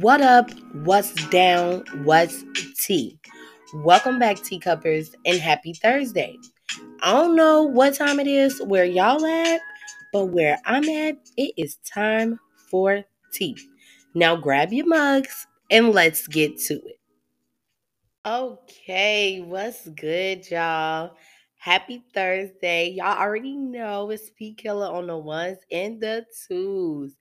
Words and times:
What 0.00 0.20
up? 0.20 0.50
What's 0.72 1.14
down? 1.28 1.84
What's 2.04 2.44
tea? 2.78 3.18
Welcome 3.74 4.18
back, 4.18 4.36
teacuppers, 4.42 5.14
and 5.24 5.40
happy 5.40 5.72
Thursday. 5.72 6.36
I 7.02 7.12
don't 7.12 7.36
know 7.36 7.62
what 7.62 7.94
time 7.94 8.20
it 8.20 8.26
is 8.26 8.60
where 8.62 8.84
y'all 8.84 9.24
at, 9.24 9.60
but 10.12 10.26
where 10.26 10.58
I'm 10.64 10.88
at, 10.88 11.16
it 11.36 11.54
is 11.56 11.76
time 11.92 12.38
for 12.70 13.04
tea. 13.32 13.56
Now 14.14 14.36
grab 14.36 14.72
your 14.72 14.86
mugs 14.86 15.46
and 15.70 15.90
let's 15.90 16.26
get 16.26 16.58
to 16.66 16.74
it. 16.74 16.98
Okay, 18.26 19.40
what's 19.40 19.88
good, 19.88 20.50
y'all? 20.50 21.14
Happy 21.56 22.02
Thursday. 22.14 22.90
Y'all 22.90 23.18
already 23.18 23.56
know 23.56 24.10
it's 24.10 24.30
P 24.30 24.54
Killer 24.54 24.86
on 24.86 25.06
the 25.06 25.16
ones 25.16 25.58
and 25.72 26.00
the 26.00 26.26
twos. 26.46 27.16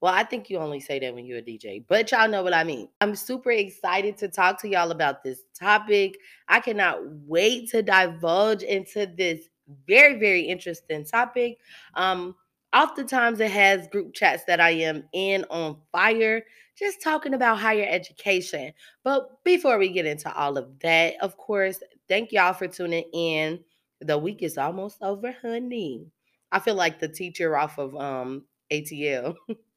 Well, 0.00 0.14
I 0.14 0.24
think 0.24 0.48
you 0.48 0.58
only 0.58 0.80
say 0.80 0.98
that 0.98 1.14
when 1.14 1.26
you're 1.26 1.38
a 1.38 1.42
DJ, 1.42 1.84
but 1.86 2.10
y'all 2.10 2.28
know 2.28 2.42
what 2.42 2.54
I 2.54 2.64
mean. 2.64 2.88
I'm 3.02 3.14
super 3.14 3.50
excited 3.50 4.16
to 4.18 4.28
talk 4.28 4.60
to 4.62 4.68
y'all 4.68 4.92
about 4.92 5.22
this 5.22 5.42
topic. 5.54 6.16
I 6.48 6.60
cannot 6.60 7.00
wait 7.26 7.70
to 7.70 7.82
divulge 7.82 8.62
into 8.62 9.06
this 9.06 9.48
very, 9.86 10.18
very 10.18 10.40
interesting 10.40 11.04
topic. 11.04 11.58
Um, 11.94 12.34
oftentimes 12.74 13.40
it 13.40 13.50
has 13.50 13.88
group 13.88 14.14
chats 14.14 14.44
that 14.44 14.58
I 14.58 14.70
am 14.70 15.04
in 15.12 15.44
on 15.50 15.76
fire, 15.92 16.44
just 16.78 17.02
talking 17.02 17.34
about 17.34 17.58
higher 17.58 17.86
education. 17.86 18.72
But 19.04 19.44
before 19.44 19.76
we 19.76 19.90
get 19.90 20.06
into 20.06 20.34
all 20.34 20.56
of 20.56 20.78
that, 20.80 21.16
of 21.20 21.36
course, 21.36 21.82
thank 22.08 22.32
y'all 22.32 22.54
for 22.54 22.68
tuning 22.68 23.04
in. 23.12 23.60
The 24.00 24.16
week 24.16 24.42
is 24.42 24.56
almost 24.56 24.96
over, 25.02 25.36
honey. 25.42 26.06
I 26.52 26.58
feel 26.58 26.74
like 26.74 27.00
the 27.00 27.08
teacher 27.08 27.54
off 27.56 27.78
of 27.78 27.94
um 27.96 28.44
ATL. 28.72 29.34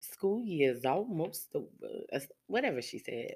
School 0.00 0.44
year 0.44 0.72
is 0.72 0.84
almost 0.84 1.48
over. 1.54 1.68
Whatever 2.46 2.82
she 2.82 2.98
said. 2.98 3.34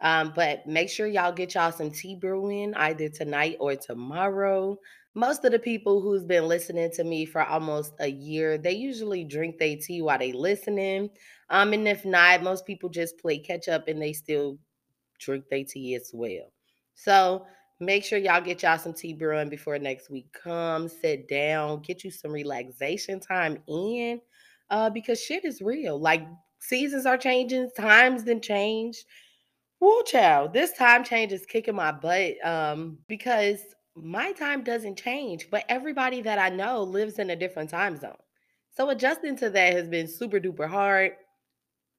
Um, 0.00 0.32
but 0.34 0.66
make 0.66 0.88
sure 0.88 1.06
y'all 1.06 1.32
get 1.32 1.54
y'all 1.54 1.72
some 1.72 1.90
tea 1.90 2.16
brewing 2.16 2.74
either 2.74 3.08
tonight 3.08 3.56
or 3.60 3.76
tomorrow. 3.76 4.78
Most 5.14 5.44
of 5.44 5.52
the 5.52 5.58
people 5.58 6.00
who's 6.00 6.24
been 6.24 6.46
listening 6.46 6.90
to 6.92 7.04
me 7.04 7.26
for 7.26 7.42
almost 7.42 7.94
a 8.00 8.06
year, 8.06 8.56
they 8.56 8.72
usually 8.72 9.24
drink 9.24 9.58
their 9.58 9.76
tea 9.76 10.02
while 10.02 10.18
they 10.18 10.32
listening. 10.32 11.10
Um, 11.50 11.72
and 11.72 11.86
if 11.86 12.04
not, 12.04 12.42
most 12.42 12.64
people 12.64 12.88
just 12.88 13.18
play 13.18 13.38
catch 13.38 13.68
up 13.68 13.88
and 13.88 14.00
they 14.00 14.12
still 14.12 14.58
drink 15.18 15.44
their 15.50 15.64
tea 15.64 15.96
as 15.96 16.10
well. 16.14 16.52
So 16.94 17.44
make 17.80 18.04
sure 18.04 18.18
y'all 18.18 18.40
get 18.40 18.62
y'all 18.62 18.78
some 18.78 18.94
tea 18.94 19.14
brewing 19.14 19.48
before 19.48 19.78
next 19.78 20.10
week 20.10 20.32
comes. 20.32 20.94
Sit 21.00 21.28
down, 21.28 21.82
get 21.82 22.04
you 22.04 22.10
some 22.10 22.30
relaxation 22.30 23.20
time 23.20 23.58
in 23.66 24.20
uh, 24.70 24.90
because 24.90 25.20
shit 25.20 25.44
is 25.44 25.60
real. 25.60 25.98
Like 25.98 26.26
seasons 26.60 27.06
are 27.06 27.18
changing, 27.18 27.70
times 27.76 28.24
then 28.24 28.40
change. 28.40 29.04
Woo, 29.80 30.02
child, 30.04 30.52
this 30.52 30.72
time 30.72 31.04
change 31.04 31.32
is 31.32 31.46
kicking 31.46 31.74
my 31.74 31.90
butt 31.90 32.34
um, 32.44 32.98
because 33.08 33.60
my 33.94 34.32
time 34.32 34.62
doesn't 34.62 34.98
change, 34.98 35.48
but 35.50 35.64
everybody 35.68 36.20
that 36.22 36.38
I 36.38 36.50
know 36.50 36.82
lives 36.82 37.18
in 37.18 37.30
a 37.30 37.36
different 37.36 37.70
time 37.70 37.96
zone. 37.96 38.16
So 38.76 38.90
adjusting 38.90 39.36
to 39.38 39.50
that 39.50 39.72
has 39.72 39.88
been 39.88 40.06
super 40.06 40.38
duper 40.38 40.68
hard, 40.68 41.12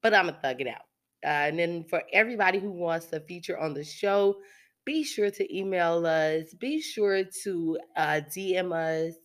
but 0.02 0.14
I'm 0.14 0.28
gonna 0.28 0.40
thug 0.42 0.62
it 0.62 0.68
out. 0.68 0.86
Uh, 1.24 1.50
and 1.50 1.60
then 1.60 1.84
for 1.84 2.02
everybody 2.14 2.60
who 2.60 2.72
wants 2.72 3.08
to 3.08 3.20
feature 3.22 3.58
on 3.60 3.74
the 3.74 3.84
show, 3.84 4.38
be 4.86 5.04
sure 5.04 5.30
to 5.30 5.56
email 5.58 6.06
us. 6.06 6.54
Be 6.56 6.82
sure 6.82 7.24
to 7.44 7.78
uh, 7.96 8.22
DM 8.36 8.74
us 8.74 9.16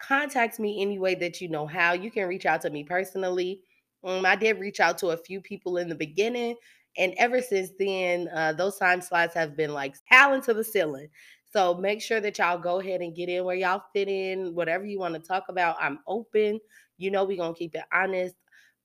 contact 0.00 0.58
me 0.58 0.80
any 0.80 0.98
way 0.98 1.14
that 1.16 1.40
you 1.40 1.48
know 1.48 1.66
how. 1.66 1.92
You 1.92 2.10
can 2.10 2.28
reach 2.28 2.46
out 2.46 2.62
to 2.62 2.70
me 2.70 2.84
personally. 2.84 3.60
Um, 4.02 4.24
I 4.24 4.36
did 4.36 4.58
reach 4.58 4.80
out 4.80 4.98
to 4.98 5.08
a 5.08 5.16
few 5.16 5.40
people 5.40 5.76
in 5.76 5.88
the 5.88 5.94
beginning, 5.94 6.56
and 6.96 7.14
ever 7.18 7.42
since 7.42 7.70
then, 7.78 8.28
uh, 8.34 8.52
those 8.52 8.78
time 8.78 9.00
slots 9.00 9.34
have 9.34 9.56
been 9.56 9.72
like 9.72 9.94
howling 10.06 10.42
to 10.42 10.54
the 10.54 10.64
ceiling. 10.64 11.08
So 11.52 11.74
make 11.74 12.00
sure 12.00 12.20
that 12.20 12.38
y'all 12.38 12.58
go 12.58 12.80
ahead 12.80 13.00
and 13.00 13.14
get 13.14 13.28
in 13.28 13.44
where 13.44 13.56
y'all 13.56 13.82
fit 13.92 14.08
in. 14.08 14.54
Whatever 14.54 14.84
you 14.84 14.98
want 14.98 15.14
to 15.14 15.20
talk 15.20 15.44
about, 15.48 15.76
I'm 15.80 15.98
open. 16.06 16.60
You 16.96 17.10
know, 17.10 17.24
we're 17.24 17.36
going 17.36 17.54
to 17.54 17.58
keep 17.58 17.74
it 17.74 17.84
honest, 17.92 18.36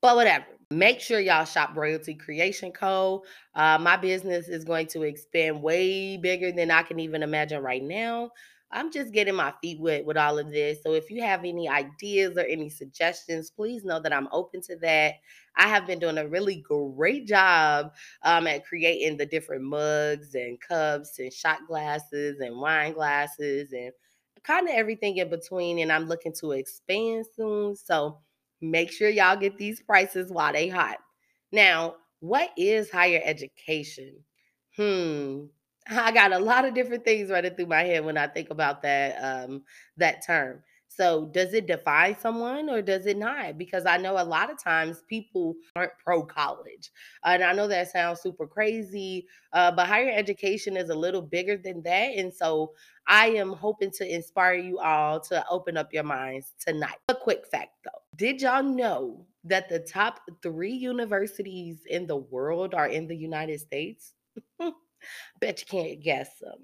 but 0.01 0.15
whatever. 0.15 0.45
Make 0.71 0.99
sure 0.99 1.19
y'all 1.19 1.45
shop 1.45 1.71
Royalty 1.75 2.15
Creation 2.15 2.71
Co. 2.71 3.23
Uh, 3.53 3.77
my 3.79 3.97
business 3.97 4.47
is 4.47 4.63
going 4.63 4.87
to 4.87 5.03
expand 5.03 5.61
way 5.61 6.17
bigger 6.17 6.51
than 6.51 6.71
I 6.71 6.81
can 6.81 6.99
even 6.99 7.21
imagine 7.21 7.61
right 7.61 7.83
now. 7.83 8.31
I'm 8.71 8.91
just 8.91 9.13
getting 9.13 9.35
my 9.35 9.53
feet 9.61 9.79
wet 9.79 10.05
with 10.05 10.17
all 10.17 10.37
of 10.37 10.51
this. 10.51 10.83
So 10.83 10.93
if 10.93 11.09
you 11.09 11.21
have 11.21 11.45
any 11.45 11.69
ideas 11.69 12.37
or 12.37 12.41
any 12.41 12.69
suggestions, 12.69 13.51
please 13.51 13.85
know 13.85 13.99
that 14.01 14.11
I'm 14.13 14.27
open 14.31 14.61
to 14.63 14.75
that. 14.77 15.15
I 15.55 15.67
have 15.67 15.87
been 15.87 15.99
doing 15.99 16.17
a 16.17 16.27
really 16.27 16.57
great 16.67 17.25
job 17.25 17.93
um, 18.23 18.47
at 18.47 18.65
creating 18.65 19.17
the 19.17 19.25
different 19.25 19.63
mugs 19.63 20.35
and 20.35 20.59
cups 20.59 21.19
and 21.19 21.31
shot 21.31 21.59
glasses 21.67 22.39
and 22.39 22.57
wine 22.59 22.93
glasses 22.93 23.71
and 23.71 23.91
kind 24.43 24.67
of 24.67 24.75
everything 24.75 25.17
in 25.17 25.29
between. 25.29 25.79
And 25.79 25.91
I'm 25.91 26.07
looking 26.07 26.33
to 26.41 26.51
expand 26.51 27.25
soon. 27.35 27.75
So 27.75 28.19
make 28.61 28.91
sure 28.91 29.09
y'all 29.09 29.37
get 29.37 29.57
these 29.57 29.81
prices 29.81 30.31
while 30.31 30.53
they 30.53 30.67
hot. 30.67 30.97
Now, 31.51 31.95
what 32.19 32.49
is 32.57 32.89
higher 32.91 33.21
education? 33.23 34.23
Hmm, 34.75 35.45
I 35.87 36.11
got 36.11 36.33
a 36.33 36.39
lot 36.39 36.65
of 36.65 36.73
different 36.73 37.05
things 37.05 37.29
running 37.29 37.55
through 37.55 37.67
my 37.67 37.83
head 37.83 38.03
when 38.05 38.17
I 38.17 38.27
think 38.27 38.49
about 38.49 38.81
that 38.83 39.17
um, 39.21 39.63
that 39.97 40.25
term. 40.25 40.61
So, 40.87 41.25
does 41.25 41.53
it 41.53 41.67
define 41.67 42.17
someone 42.17 42.69
or 42.69 42.81
does 42.81 43.05
it 43.05 43.17
not? 43.17 43.57
Because 43.57 43.85
I 43.85 43.97
know 43.97 44.13
a 44.13 44.23
lot 44.23 44.49
of 44.49 44.61
times 44.61 45.03
people 45.09 45.55
aren't 45.75 45.97
pro 45.97 46.23
college. 46.23 46.89
And 47.25 47.43
I 47.43 47.51
know 47.51 47.67
that 47.67 47.91
sounds 47.91 48.21
super 48.21 48.47
crazy, 48.47 49.27
uh, 49.51 49.73
but 49.73 49.87
higher 49.87 50.11
education 50.13 50.77
is 50.77 50.89
a 50.89 50.95
little 50.95 51.21
bigger 51.21 51.57
than 51.57 51.81
that. 51.83 52.11
And 52.15 52.33
so, 52.33 52.73
I 53.07 53.27
am 53.27 53.51
hoping 53.51 53.91
to 53.91 54.15
inspire 54.15 54.55
you 54.55 54.79
all 54.79 55.19
to 55.21 55.45
open 55.49 55.75
up 55.75 55.93
your 55.93 56.03
minds 56.03 56.53
tonight. 56.59 56.97
A 57.09 57.15
quick 57.15 57.45
fact 57.45 57.71
though 57.83 58.01
Did 58.15 58.41
y'all 58.41 58.63
know 58.63 59.25
that 59.43 59.69
the 59.69 59.79
top 59.79 60.21
three 60.41 60.73
universities 60.73 61.79
in 61.87 62.07
the 62.07 62.17
world 62.17 62.73
are 62.73 62.87
in 62.87 63.07
the 63.07 63.15
United 63.15 63.59
States? 63.59 64.13
Bet 65.39 65.61
you 65.61 65.67
can't 65.67 66.01
guess 66.01 66.39
them. 66.39 66.59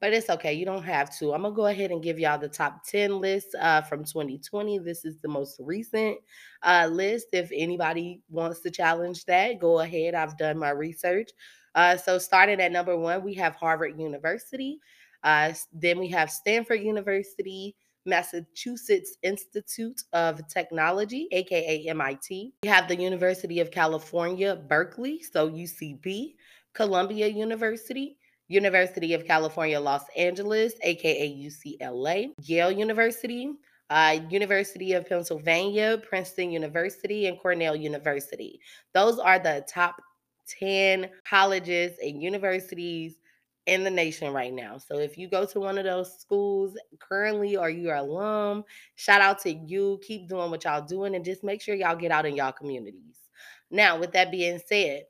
But 0.00 0.12
it's 0.12 0.30
okay. 0.30 0.52
You 0.52 0.64
don't 0.64 0.82
have 0.82 1.16
to. 1.18 1.32
I'm 1.32 1.42
going 1.42 1.54
to 1.54 1.56
go 1.56 1.66
ahead 1.66 1.90
and 1.90 2.02
give 2.02 2.18
y'all 2.18 2.38
the 2.38 2.48
top 2.48 2.84
10 2.84 3.18
list 3.18 3.54
uh, 3.58 3.82
from 3.82 4.04
2020. 4.04 4.78
This 4.78 5.04
is 5.04 5.18
the 5.20 5.28
most 5.28 5.58
recent 5.58 6.18
uh, 6.62 6.88
list. 6.90 7.28
If 7.32 7.50
anybody 7.54 8.20
wants 8.28 8.60
to 8.60 8.70
challenge 8.70 9.24
that, 9.26 9.58
go 9.58 9.80
ahead. 9.80 10.14
I've 10.14 10.36
done 10.36 10.58
my 10.58 10.70
research. 10.70 11.30
Uh, 11.74 11.96
so, 11.96 12.18
starting 12.18 12.60
at 12.60 12.72
number 12.72 12.96
one, 12.96 13.22
we 13.22 13.34
have 13.34 13.54
Harvard 13.54 13.98
University. 13.98 14.80
Uh, 15.22 15.52
then 15.72 15.98
we 15.98 16.08
have 16.08 16.30
Stanford 16.30 16.80
University, 16.80 17.76
Massachusetts 18.06 19.16
Institute 19.22 20.02
of 20.12 20.46
Technology, 20.48 21.28
aka 21.32 21.86
MIT. 21.86 22.54
We 22.62 22.68
have 22.68 22.88
the 22.88 22.96
University 22.96 23.60
of 23.60 23.70
California, 23.70 24.56
Berkeley, 24.56 25.22
so 25.22 25.48
UCB. 25.48 26.34
Columbia 26.74 27.26
University, 27.26 28.16
University 28.48 29.14
of 29.14 29.26
California, 29.26 29.80
Los 29.80 30.02
Angeles, 30.16 30.74
aka 30.82 31.28
UCLA, 31.28 32.32
Yale 32.42 32.72
University, 32.72 33.52
uh, 33.90 34.18
University 34.28 34.92
of 34.92 35.08
Pennsylvania, 35.08 36.00
Princeton 36.08 36.50
University, 36.50 37.26
and 37.26 37.38
Cornell 37.38 37.76
University. 37.76 38.60
Those 38.92 39.18
are 39.18 39.38
the 39.38 39.64
top 39.68 39.96
10 40.58 41.08
colleges 41.24 41.96
and 42.02 42.22
universities 42.22 43.16
in 43.66 43.84
the 43.84 43.90
nation 43.90 44.32
right 44.32 44.52
now. 44.52 44.78
So 44.78 44.98
if 44.98 45.16
you 45.16 45.28
go 45.28 45.44
to 45.46 45.60
one 45.60 45.78
of 45.78 45.84
those 45.84 46.18
schools 46.18 46.76
currently 46.98 47.56
or 47.56 47.70
you're 47.70 47.94
alum, 47.94 48.64
shout 48.96 49.20
out 49.20 49.38
to 49.42 49.52
you. 49.52 50.00
Keep 50.02 50.28
doing 50.28 50.50
what 50.50 50.64
y'all 50.64 50.84
doing 50.84 51.14
and 51.14 51.24
just 51.24 51.44
make 51.44 51.60
sure 51.62 51.74
y'all 51.74 51.96
get 51.96 52.10
out 52.10 52.26
in 52.26 52.34
y'all 52.34 52.52
communities. 52.52 53.16
Now, 53.70 53.98
with 53.98 54.12
that 54.12 54.32
being 54.32 54.60
said, 54.66 55.04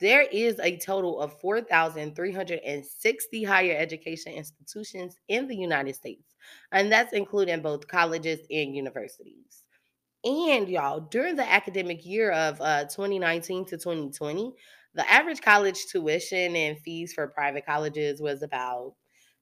there 0.00 0.22
is 0.22 0.58
a 0.60 0.76
total 0.78 1.20
of 1.20 1.38
4,360 1.40 3.44
higher 3.44 3.76
education 3.76 4.32
institutions 4.32 5.16
in 5.28 5.46
the 5.48 5.56
United 5.56 5.94
States, 5.94 6.34
and 6.72 6.90
that's 6.92 7.12
including 7.12 7.62
both 7.62 7.88
colleges 7.88 8.40
and 8.50 8.74
universities. 8.74 9.62
And 10.24 10.68
y'all, 10.68 11.00
during 11.00 11.36
the 11.36 11.48
academic 11.48 12.04
year 12.04 12.32
of 12.32 12.60
uh, 12.60 12.84
2019 12.84 13.64
to 13.66 13.78
2020, 13.78 14.52
the 14.94 15.08
average 15.10 15.40
college 15.42 15.86
tuition 15.86 16.56
and 16.56 16.78
fees 16.80 17.12
for 17.12 17.28
private 17.28 17.64
colleges 17.66 18.20
was 18.20 18.42
about 18.42 18.94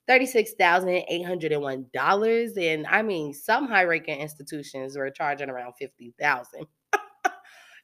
$36,801. 0.08 2.56
And 2.58 2.86
I 2.86 3.02
mean, 3.02 3.32
some 3.32 3.66
high 3.66 3.84
ranking 3.84 4.20
institutions 4.20 4.96
were 4.96 5.10
charging 5.10 5.50
around 5.50 5.72
50000 5.80 6.66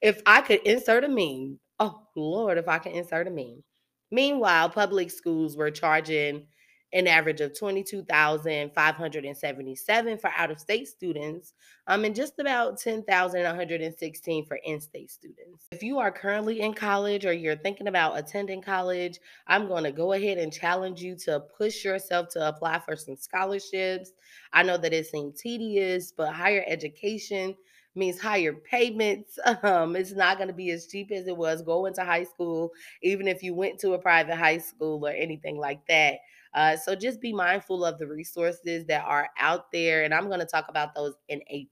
If 0.03 0.21
I 0.27 0.43
could 0.43 0.61
insert 0.67 1.05
a 1.05 1.09
meme 1.09 1.59
Oh, 1.83 2.07
Lord, 2.15 2.59
if 2.59 2.69
I 2.69 2.79
can 2.79 2.93
insert 2.93 3.27
a 3.27 3.31
meme. 3.31 3.65
Meanwhile, 4.13 4.69
public 4.69 5.11
schools 5.11 5.57
were 5.57 5.73
charging 5.73 6.47
an 6.93 7.09
average 7.09 7.41
of 7.41 7.59
22,577 7.59 10.19
for 10.19 10.31
out 10.37 10.53
of 10.53 10.61
state 10.61 10.87
students, 10.87 11.55
um, 11.89 12.05
and 12.05 12.15
just 12.15 12.39
about 12.39 12.79
10,116 12.79 14.47
for 14.47 14.61
in 14.65 14.81
state 14.81 15.11
students. 15.11 15.67
If 15.73 15.83
you 15.83 15.99
are 15.99 16.13
currently 16.13 16.61
in 16.61 16.73
college 16.73 17.27
or 17.27 17.33
you're 17.33 17.57
thinking 17.57 17.89
about 17.89 18.17
attending 18.17 18.63
college, 18.63 19.19
I'm 19.49 19.67
going 19.67 19.83
to 19.83 19.91
go 19.91 20.13
ahead 20.13 20.39
and 20.39 20.53
challenge 20.53 21.03
you 21.03 21.17
to 21.25 21.41
push 21.41 21.85
yourself 21.85 22.29
to 22.35 22.47
apply 22.47 22.79
for 22.79 22.95
some 22.95 23.17
scholarships. 23.17 24.13
I 24.53 24.63
know 24.63 24.77
that 24.77 24.93
it 24.93 25.07
seems 25.07 25.41
tedious, 25.41 26.13
but 26.17 26.33
higher 26.33 26.63
education 26.69 27.57
means 27.95 28.21
higher 28.21 28.53
payments. 28.53 29.39
Um, 29.63 29.97
it's 29.97 30.13
not 30.13 30.39
going 30.39 30.49
to 30.49 30.55
be 30.55 30.71
as 30.71 30.87
cheap 30.87 31.11
as 31.13 31.27
it 31.27 31.37
was 31.37 31.63
going 31.63 31.95
to 31.95 32.05
high 32.05 32.25
school, 32.25 32.71
even 33.03 33.29
if 33.29 33.43
you 33.43 33.55
went 33.55 33.79
to 33.81 33.93
a 33.93 33.99
private 33.99 34.37
high 34.37 34.59
school 34.59 35.07
or 35.07 35.11
anything 35.11 35.57
like 35.59 35.87
that. 35.89 36.19
Uh, 36.55 36.77
so 36.77 36.95
just 36.95 37.21
be 37.21 37.33
mindful 37.33 37.85
of 37.85 37.99
the 37.99 38.07
resources 38.07 38.85
that 38.87 39.05
are 39.07 39.29
out 39.39 39.71
there. 39.73 40.05
And 40.05 40.13
I'm 40.13 40.29
going 40.29 40.41
to 40.41 40.47
talk 40.47 40.67
about 40.69 40.95
those 40.95 41.15
in 41.29 41.41
a 41.51 41.69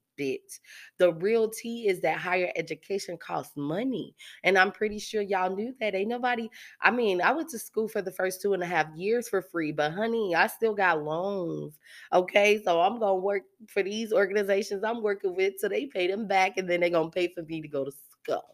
The 0.99 1.13
real 1.15 1.49
tea 1.49 1.89
is 1.89 2.01
that 2.03 2.19
higher 2.19 2.53
education 2.57 3.17
costs 3.19 3.57
money. 3.57 4.15
And 4.45 4.59
I'm 4.59 4.73
pretty 4.73 4.99
sure 4.99 5.23
y'all 5.23 5.55
knew 5.55 5.75
that. 5.81 5.95
Ain't 5.95 6.09
nobody, 6.09 6.49
I 6.83 6.91
mean, 6.91 7.21
I 7.23 7.33
went 7.33 7.49
to 7.51 7.59
school 7.59 7.89
for 7.89 8.03
the 8.03 8.13
first 8.13 8.43
two 8.43 8.53
and 8.55 8.63
a 8.63 8.67
half 8.67 8.87
years 8.97 9.29
for 9.29 9.43
free, 9.43 9.73
but 9.73 9.93
honey, 9.93 10.35
I 10.35 10.47
still 10.47 10.75
got 10.75 11.03
loans. 11.03 11.79
Okay. 12.13 12.63
So 12.65 12.81
I'm 12.81 12.99
going 12.99 13.19
to 13.19 13.25
work 13.25 13.43
for 13.69 13.83
these 13.83 14.13
organizations 14.13 14.85
I'm 14.85 15.03
working 15.03 15.35
with 15.35 15.55
so 15.59 15.69
they 15.69 15.87
pay 15.87 16.07
them 16.07 16.27
back 16.27 16.57
and 16.57 16.69
then 16.69 16.81
they're 16.81 16.91
going 16.91 17.11
to 17.11 17.15
pay 17.15 17.29
for 17.29 17.43
me 17.43 17.61
to 17.61 17.69
go 17.69 17.85
to 17.85 17.93
school. 17.93 18.45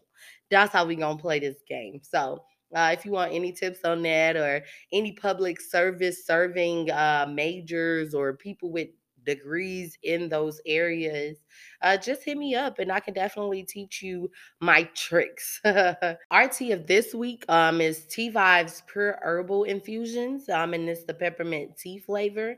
That's 0.49 0.73
how 0.73 0.85
we 0.85 0.95
going 0.95 1.17
to 1.17 1.21
play 1.21 1.39
this 1.39 1.57
game. 1.67 1.99
So, 2.03 2.43
uh, 2.75 2.93
if 2.97 3.05
you 3.05 3.11
want 3.11 3.33
any 3.33 3.51
tips 3.51 3.79
on 3.85 4.01
that 4.01 4.35
or 4.35 4.61
any 4.91 5.13
public 5.13 5.61
service 5.61 6.25
serving 6.25 6.91
uh, 6.91 7.25
majors 7.31 8.13
or 8.13 8.33
people 8.33 8.71
with 8.71 8.89
degrees 9.27 9.97
in 10.01 10.29
those 10.29 10.59
areas, 10.65 11.37
uh, 11.83 11.97
just 11.97 12.23
hit 12.23 12.37
me 12.37 12.55
up 12.55 12.79
and 12.79 12.91
I 12.91 12.99
can 12.99 13.13
definitely 13.13 13.63
teach 13.63 14.01
you 14.01 14.31
my 14.59 14.83
tricks. 14.95 15.61
Tea 16.51 16.71
of 16.71 16.87
this 16.87 17.13
week 17.13 17.45
um, 17.49 17.81
is 17.81 18.05
Tea 18.07 18.31
Vibes 18.31 18.81
Pure 18.87 19.19
Herbal 19.21 19.65
Infusions, 19.65 20.49
um, 20.49 20.73
and 20.73 20.89
it's 20.89 21.03
the 21.03 21.13
peppermint 21.13 21.77
tea 21.77 21.99
flavor. 21.99 22.55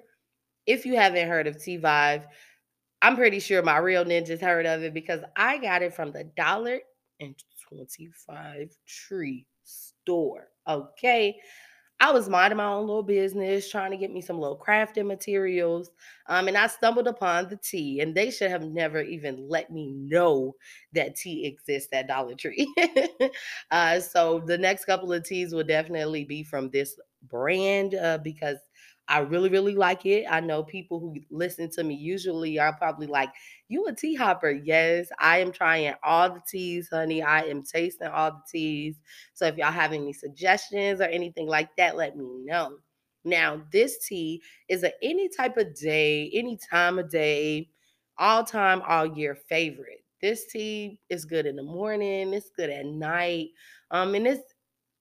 If 0.66 0.86
you 0.86 0.96
haven't 0.96 1.28
heard 1.28 1.48
of 1.48 1.62
Tea 1.62 1.80
Vibe, 1.80 2.26
I'm 3.02 3.16
pretty 3.16 3.40
sure 3.40 3.62
my 3.64 3.78
real 3.78 4.06
ninjas 4.06 4.42
heard 4.42 4.66
of 4.66 4.84
it 4.84 4.94
because 4.94 5.22
I 5.36 5.58
got 5.58 5.82
it 5.82 5.94
from 5.94 6.12
the 6.12 6.26
dollar 6.38 6.80
and 7.20 7.36
25 7.70 8.72
tree 8.86 9.46
store. 9.64 10.48
Okay. 10.68 11.38
I 12.02 12.12
was 12.12 12.30
minding 12.30 12.58
my 12.58 12.66
own 12.66 12.88
little 12.88 13.04
business, 13.04 13.70
trying 13.70 13.92
to 13.92 13.98
get 13.98 14.12
me 14.12 14.22
some 14.22 14.40
little 14.40 14.58
crafting 14.58 15.06
materials. 15.06 15.92
Um, 16.28 16.48
and 16.48 16.56
I 16.56 16.68
stumbled 16.68 17.08
upon 17.08 17.50
the 17.50 17.58
tea, 17.58 18.00
and 18.00 18.16
they 18.16 18.32
should 18.32 18.50
have 18.52 18.64
never 18.64 19.02
even 19.02 19.50
let 19.50 19.70
me 19.70 19.92
know 19.92 20.56
that 20.94 21.16
tea 21.16 21.46
exists 21.46 21.90
at 21.92 22.08
Dollar 22.08 22.36
Tree. 22.36 22.74
uh, 23.72 24.00
so 24.00 24.40
the 24.40 24.58
next 24.58 24.86
couple 24.86 25.12
of 25.12 25.24
teas 25.26 25.54
will 25.54 25.64
definitely 25.66 26.24
be 26.24 26.42
from 26.44 26.70
this 26.70 26.98
brand 27.24 27.96
uh, 27.96 28.18
because 28.24 28.58
I 29.10 29.20
really, 29.20 29.50
really 29.50 29.76
like 29.76 30.06
it. 30.06 30.26
I 30.30 30.40
know 30.40 30.64
people 30.64 31.00
who 31.00 31.16
listen 31.32 31.70
to 31.72 31.84
me 31.84 31.96
usually 31.96 32.60
are 32.60 32.74
probably 32.74 33.08
like, 33.08 33.32
You 33.68 33.86
a 33.88 33.94
tea 33.94 34.16
hopper? 34.16 34.52
Yes, 34.52 35.10
I 35.20 35.40
am 35.40 35.52
trying 35.52 35.94
all 36.04 36.30
the 36.30 36.42
teas, 36.48 36.90
honey. 36.92 37.22
I 37.24 37.42
am 37.44 37.64
tasting 37.64 38.08
all 38.08 38.32
the 38.32 38.42
teas. 38.52 38.98
So 39.34 39.48
if 39.48 39.58
y'all 39.58 39.72
have 39.72 39.94
any 39.94 40.14
suggestions 40.14 41.02
or 41.02 41.06
anything 41.06 41.48
like 41.48 41.76
that, 41.78 41.98
let 41.98 42.16
me 42.16 42.26
know. 42.46 42.78
Now, 43.26 43.62
this 43.72 44.06
tea 44.08 44.42
is 44.70 44.84
a 44.84 44.94
any 45.04 45.28
type 45.30 45.58
of 45.58 45.76
day, 45.76 46.32
any 46.34 46.58
time 46.72 47.00
of 47.00 47.10
day, 47.10 47.70
all 48.18 48.44
time, 48.44 48.82
all 48.88 49.06
year 49.06 49.36
favorite. 49.36 50.04
This 50.22 50.48
tea 50.48 51.00
is 51.10 51.26
good 51.26 51.46
in 51.46 51.56
the 51.56 51.64
morning, 51.64 52.34
it's 52.34 52.50
good 52.56 52.70
at 52.70 52.86
night. 52.86 53.50
Um, 53.92 54.16
and 54.16 54.28
it's 54.28 54.54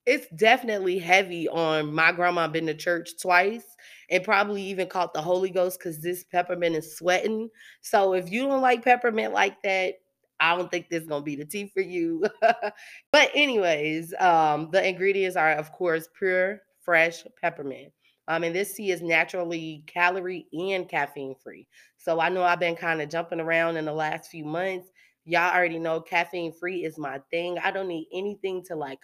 it's 0.06 0.26
definitely 0.36 0.98
heavy 0.98 1.48
on 1.48 1.92
my 1.94 2.12
grandma 2.12 2.48
been 2.48 2.66
to 2.66 2.74
church 2.74 3.10
twice 3.20 3.64
and 4.10 4.24
probably 4.24 4.62
even 4.62 4.88
caught 4.88 5.12
the 5.12 5.22
Holy 5.22 5.50
Ghost 5.50 5.78
because 5.78 6.00
this 6.00 6.24
peppermint 6.24 6.76
is 6.76 6.96
sweating. 6.96 7.48
So 7.80 8.14
if 8.14 8.30
you 8.30 8.46
don't 8.46 8.62
like 8.62 8.84
peppermint 8.84 9.32
like 9.32 9.62
that, 9.62 9.94
I 10.40 10.56
don't 10.56 10.70
think 10.70 10.88
this 10.88 11.02
is 11.02 11.08
gonna 11.08 11.24
be 11.24 11.36
the 11.36 11.44
tea 11.44 11.70
for 11.72 11.80
you. 11.80 12.24
but 13.12 13.30
anyways, 13.34 14.14
um, 14.20 14.70
the 14.70 14.86
ingredients 14.86 15.36
are 15.36 15.52
of 15.52 15.72
course 15.72 16.08
pure 16.18 16.62
fresh 16.80 17.24
peppermint. 17.40 17.92
Um, 18.28 18.44
and 18.44 18.54
this 18.54 18.74
tea 18.74 18.90
is 18.90 19.00
naturally 19.00 19.84
calorie 19.86 20.46
and 20.52 20.88
caffeine 20.88 21.34
free. 21.42 21.66
So 21.96 22.20
I 22.20 22.28
know 22.28 22.42
I've 22.42 22.60
been 22.60 22.76
kind 22.76 23.00
of 23.00 23.08
jumping 23.08 23.40
around 23.40 23.78
in 23.78 23.86
the 23.86 23.92
last 23.92 24.30
few 24.30 24.44
months. 24.44 24.88
Y'all 25.24 25.54
already 25.54 25.78
know 25.78 26.00
caffeine 26.00 26.52
free 26.52 26.84
is 26.84 26.98
my 26.98 27.20
thing. 27.30 27.58
I 27.58 27.70
don't 27.70 27.88
need 27.88 28.06
anything 28.12 28.62
to 28.64 28.76
like 28.76 29.00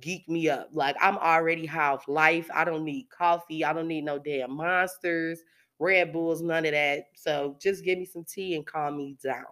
geek 0.00 0.28
me 0.28 0.48
up. 0.48 0.68
Like 0.72 0.96
I'm 1.00 1.18
already 1.18 1.66
half 1.66 2.08
life. 2.08 2.48
I 2.52 2.64
don't 2.64 2.84
need 2.84 3.08
coffee. 3.10 3.64
I 3.64 3.72
don't 3.72 3.88
need 3.88 4.04
no 4.04 4.18
damn 4.18 4.56
monsters, 4.56 5.40
Red 5.78 6.12
Bulls, 6.12 6.42
none 6.42 6.66
of 6.66 6.72
that. 6.72 7.04
So 7.14 7.56
just 7.60 7.84
give 7.84 7.98
me 7.98 8.06
some 8.06 8.24
tea 8.24 8.54
and 8.54 8.66
calm 8.66 8.96
me 8.96 9.16
down. 9.22 9.44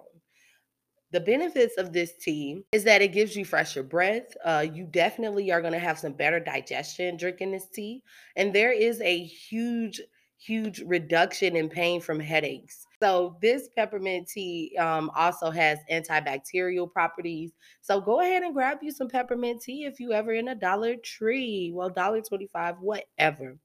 The 1.13 1.21
benefits 1.21 1.77
of 1.77 1.93
this 1.93 2.15
tea 2.19 2.63
is 2.73 2.85
that 2.85 3.03
it 3.03 3.13
gives 3.13 3.37
you 3.37 3.45
fresher 3.45 3.83
breath. 3.83 4.35
Uh, 4.43 4.65
you 4.73 4.87
definitely 4.87 5.53
are 5.53 5.61
going 5.61 5.75
to 5.75 5.79
have 5.79 5.99
some 5.99 6.15
better 6.15 6.41
digestion 6.41 7.19
drinking 7.19 7.53
this 7.53 7.69
tea. 7.69 8.03
And 8.37 8.55
there 8.55 8.73
is 8.73 9.01
a 9.03 9.23
huge 9.23 10.01
huge 10.39 10.81
reduction 10.81 11.57
in 11.57 11.69
pain 11.69 12.01
from 12.01 12.19
headaches. 12.19 12.87
So 13.03 13.37
this 13.43 13.69
peppermint 13.75 14.29
tea 14.29 14.77
um, 14.79 15.11
also 15.17 15.51
has 15.51 15.81
antibacterial 15.91 16.89
properties. 16.89 17.51
So 17.81 18.01
go 18.01 18.21
ahead 18.21 18.45
and 18.45 18.55
grab 18.55 18.79
you 18.81 18.93
some 18.93 19.09
peppermint 19.09 19.61
tea 19.61 19.87
if 19.87 19.99
you 19.99 20.13
ever 20.13 20.35
in 20.35 20.47
a 20.47 20.55
Dollar 20.55 20.95
Tree. 20.95 21.73
Well, 21.75 21.91
dollar 21.91 22.21
twenty-five, 22.21 22.77
whatever. 22.79 23.59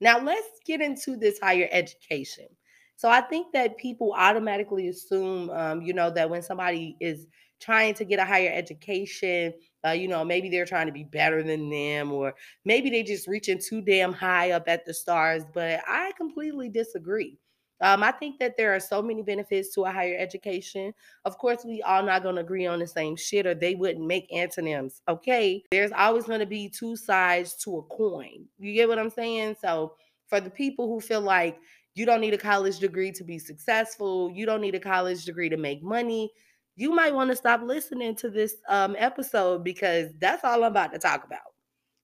Now 0.00 0.20
let's 0.20 0.46
get 0.64 0.80
into 0.80 1.16
this 1.16 1.40
higher 1.40 1.68
education. 1.72 2.46
So 2.94 3.08
I 3.08 3.20
think 3.22 3.52
that 3.52 3.78
people 3.78 4.14
automatically 4.16 4.86
assume, 4.86 5.50
um, 5.50 5.82
you 5.82 5.92
know, 5.92 6.10
that 6.10 6.30
when 6.30 6.42
somebody 6.42 6.96
is 7.00 7.26
trying 7.60 7.94
to 7.94 8.04
get 8.04 8.20
a 8.20 8.24
higher 8.24 8.52
education, 8.54 9.54
uh, 9.84 9.90
you 9.90 10.06
know, 10.06 10.24
maybe 10.24 10.48
they're 10.48 10.64
trying 10.64 10.86
to 10.86 10.92
be 10.92 11.02
better 11.02 11.42
than 11.42 11.68
them, 11.68 12.12
or 12.12 12.32
maybe 12.64 12.90
they 12.90 13.02
just 13.02 13.26
reaching 13.26 13.58
too 13.58 13.80
damn 13.80 14.12
high 14.12 14.52
up 14.52 14.68
at 14.68 14.86
the 14.86 14.94
stars. 14.94 15.42
But 15.52 15.80
I 15.88 16.12
completely 16.16 16.68
disagree. 16.68 17.38
Um, 17.80 18.02
I 18.02 18.12
think 18.12 18.38
that 18.38 18.56
there 18.56 18.74
are 18.74 18.80
so 18.80 19.00
many 19.00 19.22
benefits 19.22 19.74
to 19.74 19.84
a 19.84 19.90
higher 19.90 20.16
education. 20.18 20.92
Of 21.24 21.38
course, 21.38 21.64
we 21.64 21.82
all 21.82 22.02
not 22.02 22.22
to 22.22 22.30
agree 22.30 22.66
on 22.66 22.80
the 22.80 22.86
same 22.86 23.16
shit, 23.16 23.46
or 23.46 23.54
they 23.54 23.74
wouldn't 23.74 24.06
make 24.06 24.32
antonyms. 24.32 25.02
Okay, 25.08 25.62
there's 25.70 25.92
always 25.92 26.24
to 26.24 26.46
be 26.46 26.68
two 26.68 26.96
sides 26.96 27.54
to 27.64 27.78
a 27.78 27.82
coin. 27.82 28.46
You 28.58 28.74
get 28.74 28.88
what 28.88 28.98
I'm 28.98 29.10
saying? 29.10 29.56
So, 29.60 29.94
for 30.26 30.40
the 30.40 30.50
people 30.50 30.88
who 30.88 31.00
feel 31.00 31.22
like 31.22 31.58
you 31.94 32.04
don't 32.04 32.20
need 32.20 32.34
a 32.34 32.38
college 32.38 32.78
degree 32.78 33.12
to 33.12 33.24
be 33.24 33.38
successful, 33.38 34.30
you 34.32 34.44
don't 34.46 34.60
need 34.60 34.74
a 34.74 34.80
college 34.80 35.24
degree 35.24 35.48
to 35.48 35.56
make 35.56 35.82
money, 35.82 36.30
you 36.78 36.92
might 36.92 37.12
want 37.12 37.28
to 37.28 37.36
stop 37.36 37.60
listening 37.62 38.14
to 38.14 38.30
this 38.30 38.54
um, 38.68 38.94
episode 38.98 39.64
because 39.64 40.12
that's 40.20 40.44
all 40.44 40.62
I'm 40.62 40.70
about 40.70 40.92
to 40.92 40.98
talk 41.00 41.24
about. 41.24 41.40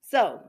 So, 0.03 0.41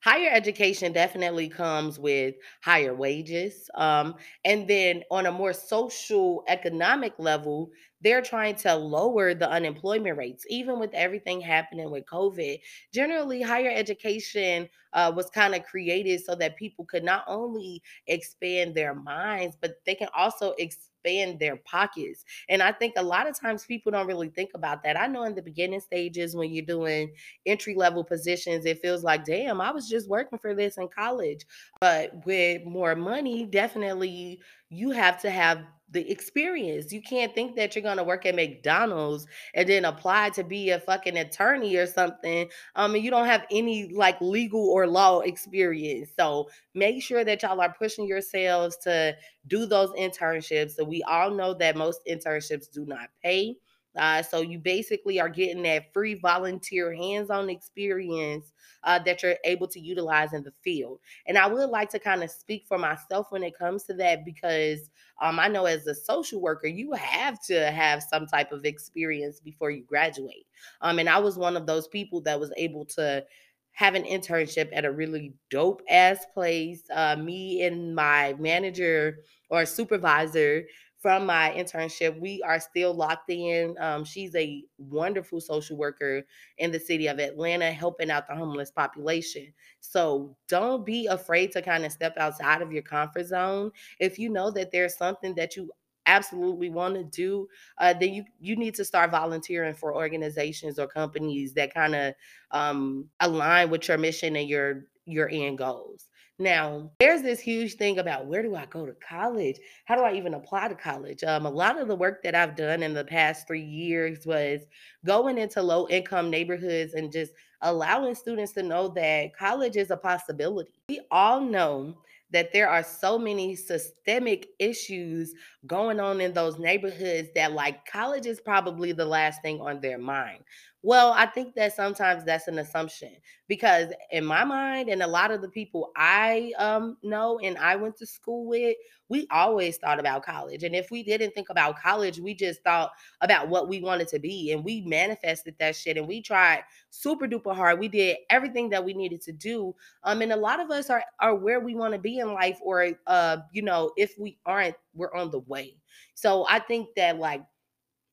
higher 0.00 0.30
education 0.32 0.92
definitely 0.92 1.48
comes 1.48 1.98
with 1.98 2.34
higher 2.62 2.94
wages. 2.94 3.68
Um, 3.74 4.14
and 4.44 4.68
then 4.68 5.02
on 5.10 5.26
a 5.26 5.32
more 5.32 5.52
social 5.52 6.44
economic 6.48 7.14
level, 7.18 7.70
they're 8.00 8.22
trying 8.22 8.54
to 8.56 8.74
lower 8.76 9.34
the 9.34 9.50
unemployment 9.50 10.16
rates, 10.16 10.44
even 10.48 10.78
with 10.78 10.94
everything 10.94 11.40
happening 11.40 11.90
with 11.90 12.06
COVID. 12.06 12.60
Generally, 12.94 13.42
higher 13.42 13.72
education 13.74 14.68
uh, 14.92 15.12
was 15.14 15.30
kind 15.30 15.54
of 15.54 15.64
created 15.64 16.20
so 16.24 16.34
that 16.36 16.56
people 16.56 16.84
could 16.84 17.02
not 17.02 17.24
only 17.26 17.82
expand 18.06 18.74
their 18.74 18.94
minds, 18.94 19.56
but 19.60 19.78
they 19.84 19.96
can 19.96 20.08
also 20.16 20.54
expand 21.02 21.38
their 21.38 21.56
pockets. 21.56 22.24
And 22.48 22.62
I 22.62 22.72
think 22.72 22.94
a 22.96 23.02
lot 23.02 23.28
of 23.28 23.38
times 23.38 23.64
people 23.64 23.92
don't 23.92 24.06
really 24.06 24.28
think 24.28 24.50
about 24.54 24.82
that. 24.82 24.98
I 24.98 25.06
know 25.06 25.24
in 25.24 25.34
the 25.34 25.42
beginning 25.42 25.80
stages 25.80 26.36
when 26.36 26.52
you're 26.52 26.64
doing 26.64 27.12
entry 27.46 27.74
level 27.74 28.04
positions, 28.04 28.64
it 28.66 28.80
feels 28.80 29.04
like, 29.04 29.24
damn, 29.24 29.60
I 29.60 29.70
was 29.70 29.88
just 29.88 30.08
working 30.08 30.38
for 30.38 30.54
this 30.54 30.78
in 30.78 30.88
college. 30.88 31.44
But 31.80 32.24
with 32.26 32.64
more 32.64 32.94
money, 32.94 33.46
definitely 33.46 34.40
you 34.70 34.90
have 34.90 35.20
to 35.22 35.30
have 35.30 35.64
the 35.90 36.10
experience. 36.10 36.92
You 36.92 37.00
can't 37.00 37.34
think 37.34 37.56
that 37.56 37.74
you're 37.74 37.82
gonna 37.82 38.04
work 38.04 38.26
at 38.26 38.34
McDonald's 38.34 39.26
and 39.54 39.68
then 39.68 39.84
apply 39.84 40.30
to 40.30 40.44
be 40.44 40.70
a 40.70 40.80
fucking 40.80 41.16
attorney 41.16 41.76
or 41.76 41.86
something. 41.86 42.48
Um, 42.76 42.94
and 42.94 43.02
you 43.02 43.10
don't 43.10 43.26
have 43.26 43.46
any 43.50 43.88
like 43.92 44.20
legal 44.20 44.68
or 44.68 44.86
law 44.86 45.20
experience. 45.20 46.10
So 46.18 46.50
make 46.74 47.02
sure 47.02 47.24
that 47.24 47.42
y'all 47.42 47.60
are 47.60 47.74
pushing 47.78 48.06
yourselves 48.06 48.76
to 48.84 49.16
do 49.46 49.66
those 49.66 49.90
internships. 49.90 50.72
So 50.72 50.84
we 50.84 51.02
all 51.04 51.30
know 51.30 51.54
that 51.54 51.76
most 51.76 52.00
internships 52.08 52.70
do 52.70 52.84
not 52.84 53.08
pay. 53.22 53.56
Uh, 53.98 54.22
so 54.22 54.40
you 54.40 54.58
basically 54.58 55.20
are 55.20 55.28
getting 55.28 55.62
that 55.64 55.92
free 55.92 56.14
volunteer 56.14 56.94
hands-on 56.94 57.50
experience 57.50 58.52
uh, 58.84 58.98
that 59.00 59.22
you're 59.22 59.36
able 59.44 59.66
to 59.66 59.80
utilize 59.80 60.32
in 60.32 60.42
the 60.42 60.52
field. 60.62 61.00
And 61.26 61.36
I 61.36 61.46
would 61.46 61.68
like 61.70 61.90
to 61.90 61.98
kind 61.98 62.22
of 62.22 62.30
speak 62.30 62.64
for 62.66 62.78
myself 62.78 63.26
when 63.30 63.42
it 63.42 63.58
comes 63.58 63.84
to 63.84 63.94
that 63.94 64.24
because 64.24 64.88
um, 65.20 65.38
I 65.38 65.48
know 65.48 65.66
as 65.66 65.86
a 65.86 65.94
social 65.94 66.40
worker, 66.40 66.68
you 66.68 66.92
have 66.92 67.42
to 67.46 67.70
have 67.70 68.02
some 68.02 68.26
type 68.26 68.52
of 68.52 68.64
experience 68.64 69.40
before 69.40 69.70
you 69.70 69.82
graduate. 69.82 70.46
Um, 70.80 70.98
and 70.98 71.08
I 71.08 71.18
was 71.18 71.36
one 71.36 71.56
of 71.56 71.66
those 71.66 71.88
people 71.88 72.20
that 72.22 72.38
was 72.38 72.52
able 72.56 72.84
to 72.86 73.24
have 73.72 73.94
an 73.94 74.02
internship 74.02 74.68
at 74.72 74.84
a 74.84 74.90
really 74.90 75.32
dope 75.50 75.82
ass 75.88 76.26
place. 76.34 76.82
Uh, 76.92 77.14
me 77.14 77.62
and 77.62 77.94
my 77.94 78.34
manager 78.38 79.18
or 79.50 79.64
supervisor 79.64 80.64
from 80.98 81.26
my 81.26 81.54
internship, 81.56 82.18
we 82.18 82.42
are 82.42 82.58
still 82.58 82.92
locked 82.92 83.30
in. 83.30 83.76
Um, 83.78 84.04
she's 84.04 84.34
a 84.34 84.64
wonderful 84.78 85.40
social 85.40 85.76
worker 85.76 86.24
in 86.58 86.72
the 86.72 86.80
city 86.80 87.06
of 87.06 87.20
Atlanta, 87.20 87.70
helping 87.70 88.10
out 88.10 88.26
the 88.26 88.34
homeless 88.34 88.70
population. 88.70 89.52
So 89.80 90.36
don't 90.48 90.84
be 90.84 91.06
afraid 91.06 91.52
to 91.52 91.62
kind 91.62 91.84
of 91.84 91.92
step 91.92 92.14
outside 92.16 92.62
of 92.62 92.72
your 92.72 92.82
comfort 92.82 93.26
zone. 93.26 93.70
If 94.00 94.18
you 94.18 94.28
know 94.28 94.50
that 94.50 94.72
there's 94.72 94.96
something 94.96 95.34
that 95.36 95.56
you 95.56 95.70
absolutely 96.06 96.70
want 96.70 96.94
to 96.94 97.04
do, 97.04 97.48
uh, 97.78 97.94
then 97.94 98.14
you 98.14 98.24
you 98.40 98.56
need 98.56 98.74
to 98.74 98.84
start 98.84 99.10
volunteering 99.10 99.74
for 99.74 99.94
organizations 99.94 100.78
or 100.78 100.86
companies 100.86 101.52
that 101.54 101.72
kind 101.74 101.94
of 101.94 102.14
um, 102.50 103.08
align 103.20 103.70
with 103.70 103.86
your 103.88 103.98
mission 103.98 104.34
and 104.36 104.48
your 104.48 104.84
your 105.04 105.28
end 105.30 105.58
goals. 105.58 106.07
Now, 106.40 106.92
there's 107.00 107.22
this 107.22 107.40
huge 107.40 107.74
thing 107.74 107.98
about 107.98 108.26
where 108.26 108.42
do 108.42 108.54
I 108.54 108.66
go 108.66 108.86
to 108.86 108.92
college? 108.92 109.58
How 109.86 109.96
do 109.96 110.02
I 110.02 110.12
even 110.12 110.34
apply 110.34 110.68
to 110.68 110.74
college? 110.76 111.24
Um, 111.24 111.46
a 111.46 111.50
lot 111.50 111.80
of 111.80 111.88
the 111.88 111.96
work 111.96 112.22
that 112.22 112.36
I've 112.36 112.54
done 112.54 112.84
in 112.84 112.94
the 112.94 113.04
past 113.04 113.48
three 113.48 113.64
years 113.64 114.24
was 114.24 114.60
going 115.04 115.36
into 115.36 115.60
low 115.60 115.88
income 115.88 116.30
neighborhoods 116.30 116.94
and 116.94 117.10
just 117.10 117.32
allowing 117.62 118.14
students 118.14 118.52
to 118.52 118.62
know 118.62 118.86
that 118.88 119.36
college 119.36 119.76
is 119.76 119.90
a 119.90 119.96
possibility. 119.96 120.70
We 120.88 121.00
all 121.10 121.40
know 121.40 121.96
that 122.30 122.52
there 122.52 122.68
are 122.68 122.84
so 122.84 123.18
many 123.18 123.56
systemic 123.56 124.48
issues 124.60 125.34
going 125.66 125.98
on 125.98 126.20
in 126.20 126.32
those 126.32 126.58
neighborhoods 126.58 127.30
that 127.34 127.52
like 127.52 127.84
college 127.86 128.26
is 128.26 128.40
probably 128.40 128.92
the 128.92 129.04
last 129.04 129.42
thing 129.42 129.60
on 129.60 129.80
their 129.80 129.98
mind. 129.98 130.44
Well, 130.82 131.12
I 131.12 131.26
think 131.26 131.54
that 131.56 131.74
sometimes 131.74 132.24
that's 132.24 132.46
an 132.46 132.58
assumption 132.60 133.10
because 133.48 133.92
in 134.12 134.24
my 134.24 134.44
mind 134.44 134.88
and 134.88 135.02
a 135.02 135.08
lot 135.08 135.32
of 135.32 135.42
the 135.42 135.48
people 135.48 135.90
I 135.96 136.52
um 136.56 136.96
know 137.02 137.40
and 137.40 137.58
I 137.58 137.74
went 137.74 137.96
to 137.96 138.06
school 138.06 138.46
with, 138.46 138.76
we 139.08 139.26
always 139.32 139.76
thought 139.78 139.98
about 139.98 140.24
college. 140.24 140.62
And 140.62 140.76
if 140.76 140.92
we 140.92 141.02
didn't 141.02 141.32
think 141.32 141.48
about 141.50 141.80
college, 141.80 142.20
we 142.20 142.32
just 142.32 142.62
thought 142.62 142.92
about 143.20 143.48
what 143.48 143.68
we 143.68 143.80
wanted 143.80 144.06
to 144.08 144.20
be 144.20 144.52
and 144.52 144.64
we 144.64 144.82
manifested 144.82 145.56
that 145.58 145.74
shit 145.74 145.96
and 145.96 146.06
we 146.06 146.22
tried 146.22 146.62
super 146.90 147.26
duper 147.26 147.56
hard. 147.56 147.80
We 147.80 147.88
did 147.88 148.18
everything 148.30 148.70
that 148.70 148.84
we 148.84 148.94
needed 148.94 149.20
to 149.22 149.32
do. 149.32 149.74
Um 150.04 150.22
and 150.22 150.32
a 150.32 150.36
lot 150.36 150.60
of 150.60 150.70
us 150.70 150.90
are 150.90 151.02
are 151.18 151.34
where 151.34 151.58
we 151.58 151.74
want 151.74 151.94
to 151.94 151.98
be 151.98 152.18
in 152.18 152.32
life 152.32 152.58
or 152.62 152.90
uh 153.08 153.38
you 153.52 153.62
know, 153.62 153.92
if 153.96 154.14
we 154.16 154.38
aren't, 154.46 154.76
we're 154.94 155.12
on 155.12 155.32
the 155.32 155.40
way. 155.40 155.74
So 156.14 156.46
I 156.48 156.60
think 156.60 156.90
that 156.96 157.18
like 157.18 157.42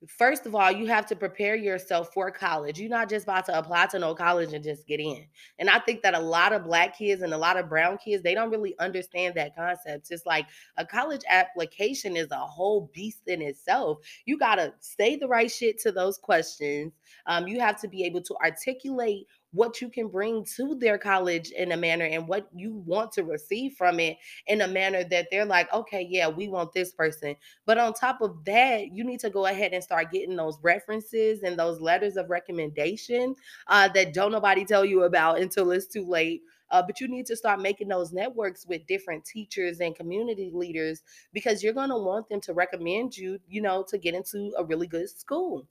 First 0.07 0.45
of 0.45 0.55
all, 0.55 0.71
you 0.71 0.85
have 0.87 1.05
to 1.07 1.15
prepare 1.15 1.55
yourself 1.55 2.13
for 2.13 2.29
college. 2.31 2.79
You're 2.79 2.89
not 2.89 3.09
just 3.09 3.23
about 3.23 3.45
to 3.47 3.57
apply 3.57 3.87
to 3.87 3.99
no 3.99 4.13
college 4.15 4.53
and 4.53 4.63
just 4.63 4.87
get 4.87 4.99
in. 4.99 5.25
And 5.59 5.69
I 5.69 5.79
think 5.79 6.01
that 6.03 6.13
a 6.13 6.19
lot 6.19 6.53
of 6.53 6.63
black 6.63 6.97
kids 6.97 7.21
and 7.21 7.33
a 7.33 7.37
lot 7.37 7.57
of 7.57 7.69
brown 7.69 7.97
kids, 7.97 8.23
they 8.23 8.33
don't 8.33 8.51
really 8.51 8.75
understand 8.79 9.35
that 9.35 9.55
concept. 9.55 10.11
It's 10.11 10.25
like 10.25 10.45
a 10.77 10.85
college 10.85 11.21
application 11.29 12.15
is 12.15 12.31
a 12.31 12.37
whole 12.37 12.89
beast 12.93 13.27
in 13.27 13.41
itself. 13.41 13.99
You 14.25 14.37
got 14.37 14.55
to 14.55 14.73
say 14.79 15.15
the 15.15 15.27
right 15.27 15.51
shit 15.51 15.79
to 15.79 15.91
those 15.91 16.17
questions. 16.17 16.93
Um, 17.25 17.47
you 17.47 17.59
have 17.59 17.79
to 17.81 17.87
be 17.87 18.03
able 18.03 18.21
to 18.23 18.35
articulate 18.43 19.27
what 19.55 19.81
you 19.81 19.89
can 19.89 20.09
bring 20.09 20.45
to 20.57 20.75
their 20.75 20.97
college 20.97 21.51
in 21.51 21.71
a 21.71 21.77
manner 21.77 22.05
and 22.05 22.27
what 22.27 22.47
you 22.53 22.83
want 22.85 23.11
to 23.13 23.23
receive 23.23 23.73
from 23.73 23.99
it 23.99 24.17
in 24.47 24.61
a 24.61 24.67
manner 24.67 25.03
that 25.05 25.27
they're 25.31 25.45
like, 25.45 25.71
okay, 25.73 26.05
yeah, 26.09 26.27
we 26.27 26.47
want 26.47 26.73
this 26.73 26.91
person. 26.91 27.35
But 27.65 27.77
on 27.77 27.93
top 27.93 28.21
of 28.21 28.43
that, 28.45 28.91
you 28.93 29.03
need 29.03 29.21
to 29.21 29.29
go 29.29 29.45
ahead 29.45 29.73
and 29.73 29.83
start 29.83 30.11
getting 30.11 30.35
those 30.35 30.59
references 30.61 31.41
and 31.43 31.57
those 31.57 31.79
letters 31.79 32.17
of 32.17 32.29
recommendation 32.29 33.35
uh, 33.67 33.87
that 33.89 34.13
don't 34.13 34.33
nobody 34.33 34.65
tell 34.65 34.83
you 34.83 35.03
about 35.03 35.39
until 35.39 35.71
it's 35.71 35.87
too 35.87 36.05
late. 36.05 36.41
Uh, 36.71 36.81
but 36.81 36.99
you 36.99 37.07
need 37.07 37.27
to 37.27 37.35
start 37.35 37.61
making 37.61 37.87
those 37.87 38.11
networks 38.11 38.65
with 38.65 38.85
different 38.87 39.23
teachers 39.23 39.79
and 39.79 39.95
community 39.95 40.49
leaders 40.53 41.03
because 41.31 41.63
you're 41.63 41.73
going 41.73 41.89
to 41.89 41.95
want 41.95 42.27
them 42.27 42.41
to 42.41 42.53
recommend 42.53 43.15
you, 43.15 43.39
you 43.47 43.61
know, 43.61 43.85
to 43.87 43.97
get 43.97 44.15
into 44.15 44.51
a 44.57 44.65
really 44.65 44.87
good 44.87 45.09
school 45.09 45.67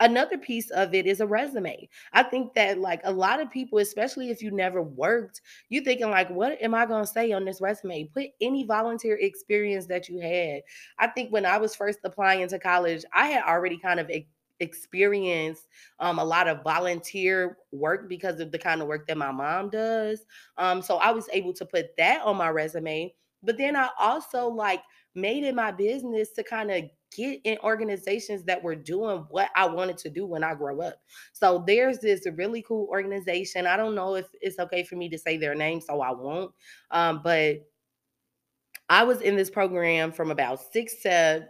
another 0.00 0.38
piece 0.38 0.70
of 0.70 0.94
it 0.94 1.06
is 1.06 1.20
a 1.20 1.26
resume. 1.26 1.88
I 2.12 2.22
think 2.22 2.54
that 2.54 2.78
like 2.78 3.00
a 3.04 3.12
lot 3.12 3.40
of 3.40 3.50
people, 3.50 3.78
especially 3.78 4.30
if 4.30 4.42
you 4.42 4.50
never 4.50 4.82
worked, 4.82 5.42
you 5.68 5.80
thinking 5.82 6.10
like, 6.10 6.30
what 6.30 6.60
am 6.62 6.74
I 6.74 6.86
gonna 6.86 7.06
say 7.06 7.32
on 7.32 7.44
this 7.44 7.60
resume? 7.60 8.04
Put 8.04 8.28
any 8.40 8.64
volunteer 8.64 9.16
experience 9.16 9.86
that 9.86 10.08
you 10.08 10.20
had. 10.20 10.62
I 10.98 11.08
think 11.08 11.30
when 11.32 11.46
I 11.46 11.58
was 11.58 11.74
first 11.74 12.00
applying 12.04 12.48
to 12.48 12.58
college, 12.58 13.04
I 13.12 13.28
had 13.28 13.44
already 13.44 13.78
kind 13.78 14.00
of 14.00 14.10
experienced 14.60 15.68
um, 16.00 16.18
a 16.18 16.24
lot 16.24 16.46
of 16.48 16.62
volunteer 16.62 17.56
work 17.72 18.08
because 18.08 18.40
of 18.40 18.52
the 18.52 18.58
kind 18.58 18.82
of 18.82 18.88
work 18.88 19.06
that 19.06 19.16
my 19.16 19.32
mom 19.32 19.70
does. 19.70 20.24
Um, 20.58 20.82
so 20.82 20.96
I 20.98 21.10
was 21.12 21.28
able 21.32 21.52
to 21.54 21.64
put 21.64 21.96
that 21.96 22.22
on 22.22 22.36
my 22.36 22.50
resume. 22.50 23.14
But 23.42 23.56
then 23.56 23.74
I 23.74 23.88
also 23.98 24.48
like 24.48 24.82
made 25.14 25.44
it 25.44 25.54
my 25.54 25.70
business 25.70 26.30
to 26.32 26.42
kind 26.42 26.70
of 26.70 26.84
get 27.16 27.40
in 27.44 27.58
organizations 27.64 28.44
that 28.44 28.62
were 28.62 28.76
doing 28.76 29.26
what 29.30 29.50
I 29.56 29.66
wanted 29.66 29.98
to 29.98 30.10
do 30.10 30.26
when 30.26 30.44
I 30.44 30.54
grow 30.54 30.80
up. 30.80 31.00
So 31.32 31.64
there's 31.66 31.98
this 31.98 32.26
really 32.36 32.62
cool 32.62 32.86
organization. 32.88 33.66
I 33.66 33.76
don't 33.76 33.94
know 33.94 34.14
if 34.14 34.26
it's 34.40 34.58
okay 34.58 34.84
for 34.84 34.96
me 34.96 35.08
to 35.08 35.18
say 35.18 35.36
their 35.36 35.54
name, 35.54 35.80
so 35.80 36.00
I 36.00 36.12
won't. 36.12 36.52
Um, 36.90 37.20
but 37.24 37.66
I 38.88 39.04
was 39.04 39.20
in 39.20 39.36
this 39.36 39.50
program 39.50 40.12
from 40.12 40.30
about 40.30 40.60
six 40.72 41.02
to 41.02 41.46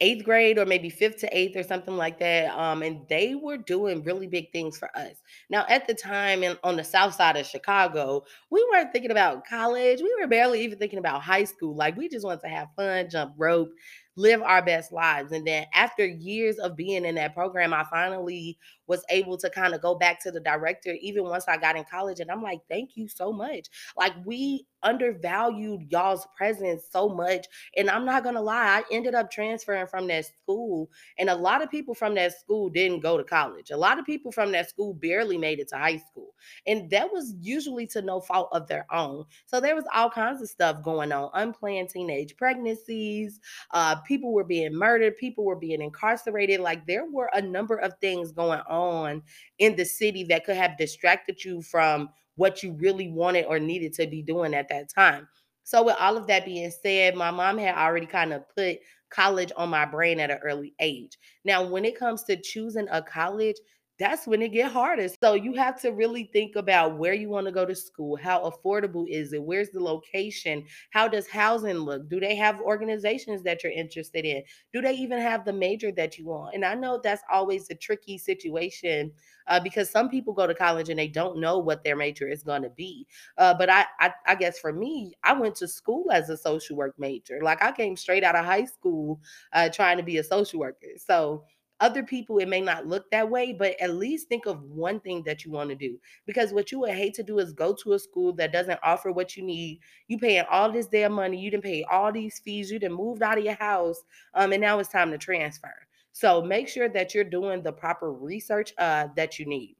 eighth 0.00 0.24
grade 0.24 0.58
or 0.58 0.66
maybe 0.66 0.90
fifth 0.90 1.18
to 1.18 1.36
eighth 1.36 1.56
or 1.56 1.62
something 1.62 1.96
like 1.96 2.18
that. 2.18 2.50
Um, 2.56 2.82
and 2.82 3.00
they 3.08 3.34
were 3.34 3.56
doing 3.56 4.02
really 4.04 4.26
big 4.26 4.52
things 4.52 4.76
for 4.76 4.90
us. 4.96 5.16
Now, 5.48 5.64
at 5.68 5.86
the 5.86 5.94
time 5.94 6.42
in, 6.42 6.56
on 6.62 6.76
the 6.76 6.84
south 6.84 7.14
side 7.14 7.36
of 7.36 7.46
Chicago, 7.46 8.24
we 8.50 8.66
weren't 8.70 8.92
thinking 8.92 9.10
about 9.10 9.46
college. 9.46 10.00
We 10.00 10.14
were 10.20 10.26
barely 10.26 10.62
even 10.62 10.78
thinking 10.78 10.98
about 10.98 11.22
high 11.22 11.44
school. 11.44 11.74
Like 11.74 11.96
we 11.96 12.08
just 12.08 12.26
wanted 12.26 12.42
to 12.42 12.48
have 12.48 12.68
fun, 12.76 13.08
jump 13.10 13.34
rope, 13.38 13.70
live 14.16 14.42
our 14.42 14.62
best 14.62 14.92
lives. 14.92 15.32
And 15.32 15.46
then 15.46 15.66
after 15.74 16.04
years 16.04 16.58
of 16.58 16.76
being 16.76 17.04
in 17.04 17.14
that 17.16 17.34
program, 17.34 17.72
I 17.72 17.84
finally 17.84 18.58
was 18.86 19.04
able 19.10 19.36
to 19.38 19.50
kind 19.50 19.74
of 19.74 19.80
go 19.80 19.94
back 19.94 20.22
to 20.22 20.30
the 20.30 20.40
director 20.40 20.96
even 21.00 21.24
once 21.24 21.46
I 21.48 21.56
got 21.56 21.76
in 21.76 21.84
college. 21.84 22.20
And 22.20 22.30
I'm 22.30 22.42
like, 22.42 22.60
thank 22.68 22.96
you 22.96 23.08
so 23.08 23.32
much. 23.32 23.68
Like, 23.96 24.12
we 24.24 24.66
undervalued 24.82 25.90
y'all's 25.90 26.26
presence 26.36 26.84
so 26.90 27.08
much. 27.08 27.46
And 27.76 27.90
I'm 27.90 28.04
not 28.04 28.22
gonna 28.22 28.40
lie, 28.40 28.82
I 28.82 28.94
ended 28.94 29.14
up 29.14 29.30
transferring 29.30 29.86
from 29.86 30.06
that 30.08 30.26
school. 30.26 30.88
And 31.18 31.28
a 31.28 31.34
lot 31.34 31.62
of 31.62 31.70
people 31.70 31.94
from 31.94 32.14
that 32.14 32.38
school 32.38 32.68
didn't 32.68 33.00
go 33.00 33.16
to 33.18 33.24
college. 33.24 33.70
A 33.70 33.76
lot 33.76 33.98
of 33.98 34.06
people 34.06 34.30
from 34.30 34.52
that 34.52 34.68
school 34.68 34.94
barely 34.94 35.38
made 35.38 35.58
it 35.58 35.68
to 35.68 35.76
high 35.76 35.96
school. 35.96 36.34
And 36.66 36.88
that 36.90 37.12
was 37.12 37.34
usually 37.40 37.86
to 37.88 38.02
no 38.02 38.20
fault 38.20 38.48
of 38.52 38.68
their 38.68 38.86
own. 38.92 39.24
So 39.46 39.60
there 39.60 39.74
was 39.74 39.84
all 39.92 40.10
kinds 40.10 40.40
of 40.40 40.48
stuff 40.48 40.82
going 40.82 41.12
on 41.12 41.30
unplanned 41.34 41.90
teenage 41.90 42.36
pregnancies, 42.36 43.40
uh, 43.72 43.96
people 44.02 44.32
were 44.32 44.44
being 44.44 44.74
murdered, 44.74 45.16
people 45.16 45.44
were 45.44 45.56
being 45.56 45.82
incarcerated. 45.82 46.60
Like, 46.60 46.86
there 46.86 47.06
were 47.10 47.30
a 47.32 47.42
number 47.42 47.76
of 47.76 47.94
things 48.00 48.30
going 48.30 48.60
on 48.68 48.75
on 48.76 49.22
in 49.58 49.76
the 49.76 49.84
city 49.84 50.24
that 50.24 50.44
could 50.44 50.56
have 50.56 50.78
distracted 50.78 51.44
you 51.44 51.62
from 51.62 52.10
what 52.36 52.62
you 52.62 52.72
really 52.72 53.08
wanted 53.08 53.46
or 53.46 53.58
needed 53.58 53.92
to 53.94 54.06
be 54.06 54.22
doing 54.22 54.54
at 54.54 54.68
that 54.68 54.88
time. 54.94 55.26
So, 55.64 55.82
with 55.82 55.96
all 55.98 56.16
of 56.16 56.28
that 56.28 56.44
being 56.44 56.70
said, 56.70 57.16
my 57.16 57.30
mom 57.30 57.58
had 57.58 57.74
already 57.74 58.06
kind 58.06 58.32
of 58.32 58.42
put 58.54 58.78
college 59.10 59.50
on 59.56 59.68
my 59.70 59.84
brain 59.84 60.20
at 60.20 60.30
an 60.30 60.38
early 60.42 60.74
age. 60.80 61.18
Now, 61.44 61.66
when 61.66 61.84
it 61.84 61.98
comes 61.98 62.22
to 62.24 62.40
choosing 62.40 62.86
a 62.90 63.02
college, 63.02 63.56
that's 63.98 64.26
when 64.26 64.42
it 64.42 64.52
get 64.52 64.70
hardest. 64.70 65.16
So 65.22 65.34
you 65.34 65.54
have 65.54 65.80
to 65.82 65.90
really 65.90 66.28
think 66.32 66.56
about 66.56 66.98
where 66.98 67.14
you 67.14 67.28
want 67.28 67.46
to 67.46 67.52
go 67.52 67.64
to 67.64 67.74
school. 67.74 68.16
How 68.16 68.50
affordable 68.50 69.06
is 69.08 69.32
it? 69.32 69.42
Where's 69.42 69.70
the 69.70 69.82
location? 69.82 70.64
How 70.90 71.08
does 71.08 71.26
housing 71.26 71.78
look? 71.78 72.08
Do 72.08 72.20
they 72.20 72.34
have 72.36 72.60
organizations 72.60 73.42
that 73.44 73.62
you're 73.62 73.72
interested 73.72 74.24
in? 74.24 74.42
Do 74.72 74.80
they 74.82 74.92
even 74.94 75.18
have 75.18 75.44
the 75.44 75.52
major 75.52 75.92
that 75.92 76.18
you 76.18 76.26
want? 76.26 76.54
And 76.54 76.64
I 76.64 76.74
know 76.74 77.00
that's 77.02 77.22
always 77.32 77.70
a 77.70 77.74
tricky 77.74 78.18
situation 78.18 79.12
uh, 79.48 79.60
because 79.60 79.88
some 79.88 80.08
people 80.08 80.32
go 80.32 80.46
to 80.46 80.54
college 80.54 80.88
and 80.88 80.98
they 80.98 81.08
don't 81.08 81.38
know 81.38 81.58
what 81.58 81.84
their 81.84 81.96
major 81.96 82.28
is 82.28 82.42
going 82.42 82.62
to 82.62 82.70
be. 82.70 83.06
Uh, 83.38 83.54
but 83.54 83.70
I, 83.70 83.86
I, 84.00 84.12
I 84.26 84.34
guess 84.34 84.58
for 84.58 84.72
me, 84.72 85.12
I 85.22 85.32
went 85.32 85.54
to 85.56 85.68
school 85.68 86.10
as 86.12 86.28
a 86.28 86.36
social 86.36 86.76
work 86.76 86.94
major. 86.98 87.40
Like 87.42 87.62
I 87.62 87.72
came 87.72 87.96
straight 87.96 88.24
out 88.24 88.36
of 88.36 88.44
high 88.44 88.64
school 88.64 89.20
uh, 89.52 89.68
trying 89.68 89.96
to 89.96 90.02
be 90.02 90.18
a 90.18 90.24
social 90.24 90.60
worker. 90.60 90.88
So 90.96 91.44
other 91.80 92.02
people, 92.02 92.38
it 92.38 92.48
may 92.48 92.60
not 92.60 92.86
look 92.86 93.10
that 93.10 93.28
way, 93.28 93.52
but 93.52 93.78
at 93.80 93.94
least 93.94 94.28
think 94.28 94.46
of 94.46 94.62
one 94.62 95.00
thing 95.00 95.22
that 95.24 95.44
you 95.44 95.50
want 95.50 95.68
to 95.70 95.76
do. 95.76 95.98
Because 96.26 96.52
what 96.52 96.72
you 96.72 96.80
would 96.80 96.92
hate 96.92 97.14
to 97.14 97.22
do 97.22 97.38
is 97.38 97.52
go 97.52 97.74
to 97.82 97.92
a 97.92 97.98
school 97.98 98.32
that 98.34 98.52
doesn't 98.52 98.80
offer 98.82 99.12
what 99.12 99.36
you 99.36 99.42
need. 99.42 99.80
You 100.08 100.18
paying 100.18 100.44
all 100.50 100.72
this 100.72 100.86
damn 100.86 101.12
money, 101.12 101.38
you 101.38 101.50
didn't 101.50 101.64
pay 101.64 101.84
all 101.90 102.12
these 102.12 102.38
fees, 102.38 102.70
you 102.70 102.78
didn't 102.78 102.96
moved 102.96 103.22
out 103.22 103.38
of 103.38 103.44
your 103.44 103.54
house, 103.54 104.02
um, 104.34 104.52
and 104.52 104.60
now 104.60 104.78
it's 104.78 104.88
time 104.88 105.10
to 105.10 105.18
transfer. 105.18 105.74
So 106.12 106.40
make 106.40 106.68
sure 106.68 106.88
that 106.88 107.14
you're 107.14 107.24
doing 107.24 107.62
the 107.62 107.72
proper 107.72 108.10
research 108.10 108.72
uh, 108.78 109.08
that 109.16 109.38
you 109.38 109.44
need. 109.44 109.76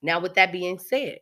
Now, 0.00 0.20
with 0.20 0.34
that 0.34 0.52
being 0.52 0.78
said, 0.78 1.18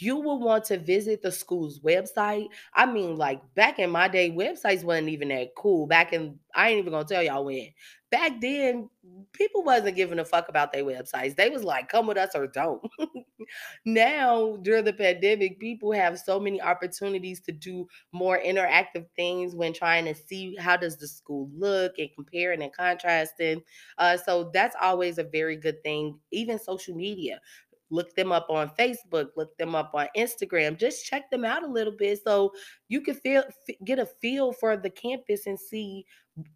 you 0.00 0.16
will 0.16 0.38
want 0.38 0.64
to 0.66 0.78
visit 0.78 1.22
the 1.22 1.32
school's 1.32 1.80
website. 1.80 2.48
I 2.72 2.86
mean, 2.86 3.16
like 3.16 3.40
back 3.54 3.78
in 3.78 3.90
my 3.90 4.06
day, 4.08 4.30
websites 4.30 4.84
wasn't 4.84 5.08
even 5.08 5.28
that 5.28 5.54
cool. 5.56 5.86
Back 5.86 6.12
in, 6.12 6.38
I 6.54 6.70
ain't 6.70 6.78
even 6.78 6.92
gonna 6.92 7.04
tell 7.04 7.22
y'all 7.22 7.44
when. 7.44 7.68
Back 8.10 8.40
then, 8.40 8.88
people 9.32 9.62
wasn't 9.62 9.96
giving 9.96 10.18
a 10.18 10.24
fuck 10.24 10.48
about 10.48 10.72
their 10.72 10.84
websites. 10.84 11.36
They 11.36 11.50
was 11.50 11.62
like, 11.62 11.88
come 11.88 12.06
with 12.06 12.16
us 12.16 12.30
or 12.34 12.46
don't. 12.46 12.82
now, 13.84 14.56
during 14.62 14.84
the 14.84 14.92
pandemic, 14.92 15.58
people 15.58 15.92
have 15.92 16.18
so 16.18 16.40
many 16.40 16.60
opportunities 16.60 17.40
to 17.40 17.52
do 17.52 17.86
more 18.12 18.38
interactive 18.38 19.06
things 19.14 19.54
when 19.54 19.72
trying 19.72 20.06
to 20.06 20.14
see 20.14 20.56
how 20.56 20.76
does 20.76 20.96
the 20.96 21.06
school 21.06 21.50
look 21.54 21.98
and 21.98 22.08
comparing 22.14 22.62
and 22.62 22.72
contrasting. 22.72 23.62
Uh, 23.98 24.16
so 24.16 24.50
that's 24.54 24.76
always 24.80 25.18
a 25.18 25.24
very 25.24 25.56
good 25.56 25.82
thing. 25.82 26.18
Even 26.30 26.58
social 26.58 26.94
media 26.94 27.40
look 27.90 28.14
them 28.14 28.32
up 28.32 28.46
on 28.50 28.70
Facebook, 28.78 29.28
look 29.36 29.56
them 29.58 29.74
up 29.74 29.92
on 29.94 30.08
Instagram. 30.16 30.78
Just 30.78 31.04
check 31.04 31.30
them 31.30 31.44
out 31.44 31.62
a 31.62 31.66
little 31.66 31.94
bit 31.96 32.20
so 32.22 32.52
you 32.88 33.00
can 33.00 33.14
feel 33.14 33.44
get 33.84 33.98
a 33.98 34.06
feel 34.06 34.52
for 34.52 34.76
the 34.76 34.90
campus 34.90 35.46
and 35.46 35.58
see 35.58 36.04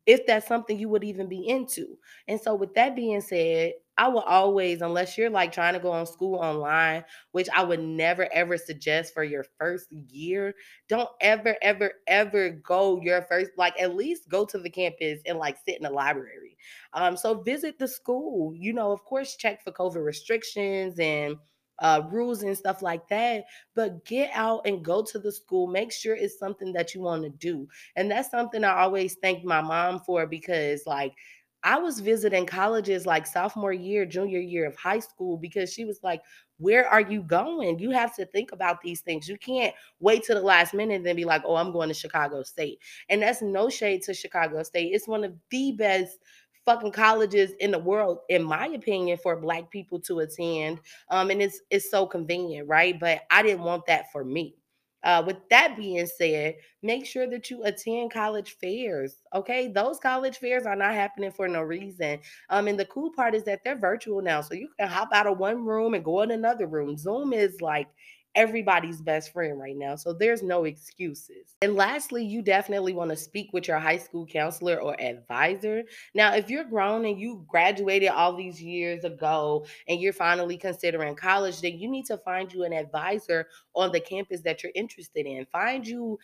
if 0.06 0.26
that's 0.26 0.46
something 0.46 0.78
you 0.78 0.88
would 0.88 1.04
even 1.04 1.28
be 1.28 1.48
into. 1.48 1.98
And 2.28 2.40
so 2.40 2.54
with 2.54 2.74
that 2.74 2.94
being 2.94 3.20
said, 3.20 3.72
I 4.02 4.08
will 4.08 4.22
always, 4.22 4.82
unless 4.82 5.16
you're 5.16 5.30
like 5.30 5.52
trying 5.52 5.74
to 5.74 5.80
go 5.80 5.92
on 5.92 6.06
school 6.06 6.36
online, 6.36 7.04
which 7.30 7.48
I 7.54 7.62
would 7.62 7.80
never 7.80 8.28
ever 8.32 8.56
suggest 8.58 9.14
for 9.14 9.22
your 9.22 9.44
first 9.58 9.92
year, 9.92 10.54
don't 10.88 11.08
ever, 11.20 11.56
ever, 11.62 11.92
ever 12.06 12.50
go 12.50 13.00
your 13.00 13.22
first, 13.22 13.52
like 13.56 13.80
at 13.80 13.94
least 13.94 14.28
go 14.28 14.44
to 14.46 14.58
the 14.58 14.70
campus 14.70 15.20
and 15.26 15.38
like 15.38 15.56
sit 15.64 15.76
in 15.76 15.82
the 15.84 15.90
library. 15.90 16.56
Um, 16.92 17.16
so 17.16 17.42
visit 17.42 17.78
the 17.78 17.88
school, 17.88 18.52
you 18.54 18.72
know, 18.72 18.92
of 18.92 19.04
course, 19.04 19.36
check 19.36 19.62
for 19.62 19.72
COVID 19.72 20.04
restrictions 20.04 20.98
and 20.98 21.36
uh, 21.78 22.02
rules 22.10 22.42
and 22.42 22.56
stuff 22.56 22.82
like 22.82 23.08
that. 23.08 23.44
But 23.74 24.04
get 24.04 24.30
out 24.34 24.66
and 24.66 24.84
go 24.84 25.02
to 25.04 25.18
the 25.18 25.32
school. 25.32 25.66
Make 25.66 25.92
sure 25.92 26.14
it's 26.14 26.38
something 26.38 26.72
that 26.74 26.94
you 26.94 27.00
want 27.00 27.24
to 27.24 27.30
do. 27.30 27.68
And 27.96 28.10
that's 28.10 28.30
something 28.30 28.62
I 28.64 28.82
always 28.82 29.16
thank 29.22 29.44
my 29.44 29.60
mom 29.62 30.00
for 30.00 30.26
because, 30.26 30.86
like, 30.86 31.14
I 31.64 31.78
was 31.78 32.00
visiting 32.00 32.46
colleges 32.46 33.06
like 33.06 33.26
sophomore 33.26 33.72
year, 33.72 34.04
junior 34.06 34.40
year 34.40 34.66
of 34.66 34.76
high 34.76 34.98
school 34.98 35.36
because 35.36 35.72
she 35.72 35.84
was 35.84 36.00
like, 36.02 36.22
Where 36.58 36.88
are 36.88 37.00
you 37.00 37.22
going? 37.22 37.78
You 37.78 37.90
have 37.90 38.14
to 38.16 38.26
think 38.26 38.52
about 38.52 38.80
these 38.82 39.00
things. 39.00 39.28
You 39.28 39.36
can't 39.38 39.74
wait 40.00 40.24
to 40.24 40.34
the 40.34 40.40
last 40.40 40.74
minute 40.74 40.96
and 40.96 41.06
then 41.06 41.16
be 41.16 41.24
like, 41.24 41.42
Oh, 41.44 41.56
I'm 41.56 41.72
going 41.72 41.88
to 41.88 41.94
Chicago 41.94 42.42
State. 42.42 42.78
And 43.08 43.22
that's 43.22 43.42
no 43.42 43.68
shade 43.68 44.02
to 44.02 44.14
Chicago 44.14 44.62
State. 44.62 44.92
It's 44.92 45.08
one 45.08 45.24
of 45.24 45.34
the 45.50 45.72
best 45.72 46.18
fucking 46.64 46.92
colleges 46.92 47.52
in 47.60 47.70
the 47.72 47.78
world, 47.78 48.18
in 48.28 48.42
my 48.42 48.66
opinion, 48.68 49.18
for 49.22 49.36
black 49.36 49.70
people 49.70 50.00
to 50.00 50.20
attend. 50.20 50.80
Um, 51.10 51.30
and 51.30 51.42
it's 51.42 51.60
it's 51.70 51.90
so 51.90 52.06
convenient, 52.06 52.68
right? 52.68 52.98
But 52.98 53.22
I 53.30 53.42
didn't 53.42 53.64
want 53.64 53.86
that 53.86 54.10
for 54.12 54.24
me. 54.24 54.56
Uh, 55.04 55.22
with 55.26 55.36
that 55.50 55.76
being 55.76 56.06
said, 56.06 56.54
make 56.82 57.04
sure 57.06 57.26
that 57.28 57.50
you 57.50 57.64
attend 57.64 58.12
college 58.12 58.56
fairs. 58.60 59.16
Okay, 59.34 59.68
those 59.68 59.98
college 59.98 60.38
fairs 60.38 60.64
are 60.64 60.76
not 60.76 60.94
happening 60.94 61.32
for 61.32 61.48
no 61.48 61.62
reason. 61.62 62.20
Um, 62.50 62.68
and 62.68 62.78
the 62.78 62.84
cool 62.86 63.10
part 63.10 63.34
is 63.34 63.44
that 63.44 63.64
they're 63.64 63.76
virtual 63.78 64.22
now, 64.22 64.40
so 64.40 64.54
you 64.54 64.68
can 64.78 64.88
hop 64.88 65.08
out 65.12 65.26
of 65.26 65.38
one 65.38 65.64
room 65.64 65.94
and 65.94 66.04
go 66.04 66.22
in 66.22 66.30
another 66.30 66.66
room. 66.66 66.96
Zoom 66.96 67.32
is 67.32 67.60
like 67.60 67.88
everybody's 68.34 69.00
best 69.00 69.32
friend 69.32 69.58
right 69.58 69.76
now. 69.76 69.96
So 69.96 70.12
there's 70.12 70.42
no 70.42 70.64
excuses. 70.64 71.56
And 71.60 71.74
lastly, 71.74 72.24
you 72.24 72.42
definitely 72.42 72.94
want 72.94 73.10
to 73.10 73.16
speak 73.16 73.50
with 73.52 73.68
your 73.68 73.78
high 73.78 73.98
school 73.98 74.26
counselor 74.26 74.80
or 74.80 74.98
advisor. 75.00 75.82
Now, 76.14 76.34
if 76.34 76.48
you're 76.48 76.64
grown 76.64 77.04
and 77.04 77.20
you 77.20 77.44
graduated 77.48 78.08
all 78.10 78.34
these 78.34 78.62
years 78.62 79.04
ago 79.04 79.66
and 79.88 80.00
you're 80.00 80.12
finally 80.12 80.56
considering 80.56 81.14
college, 81.14 81.60
then 81.60 81.78
you 81.78 81.88
need 81.90 82.06
to 82.06 82.18
find 82.18 82.52
you 82.52 82.64
an 82.64 82.72
advisor 82.72 83.48
on 83.74 83.92
the 83.92 84.00
campus 84.00 84.40
that 84.42 84.62
you're 84.62 84.72
interested 84.74 85.26
in. 85.26 85.46
Find 85.46 85.86
you 85.86 86.18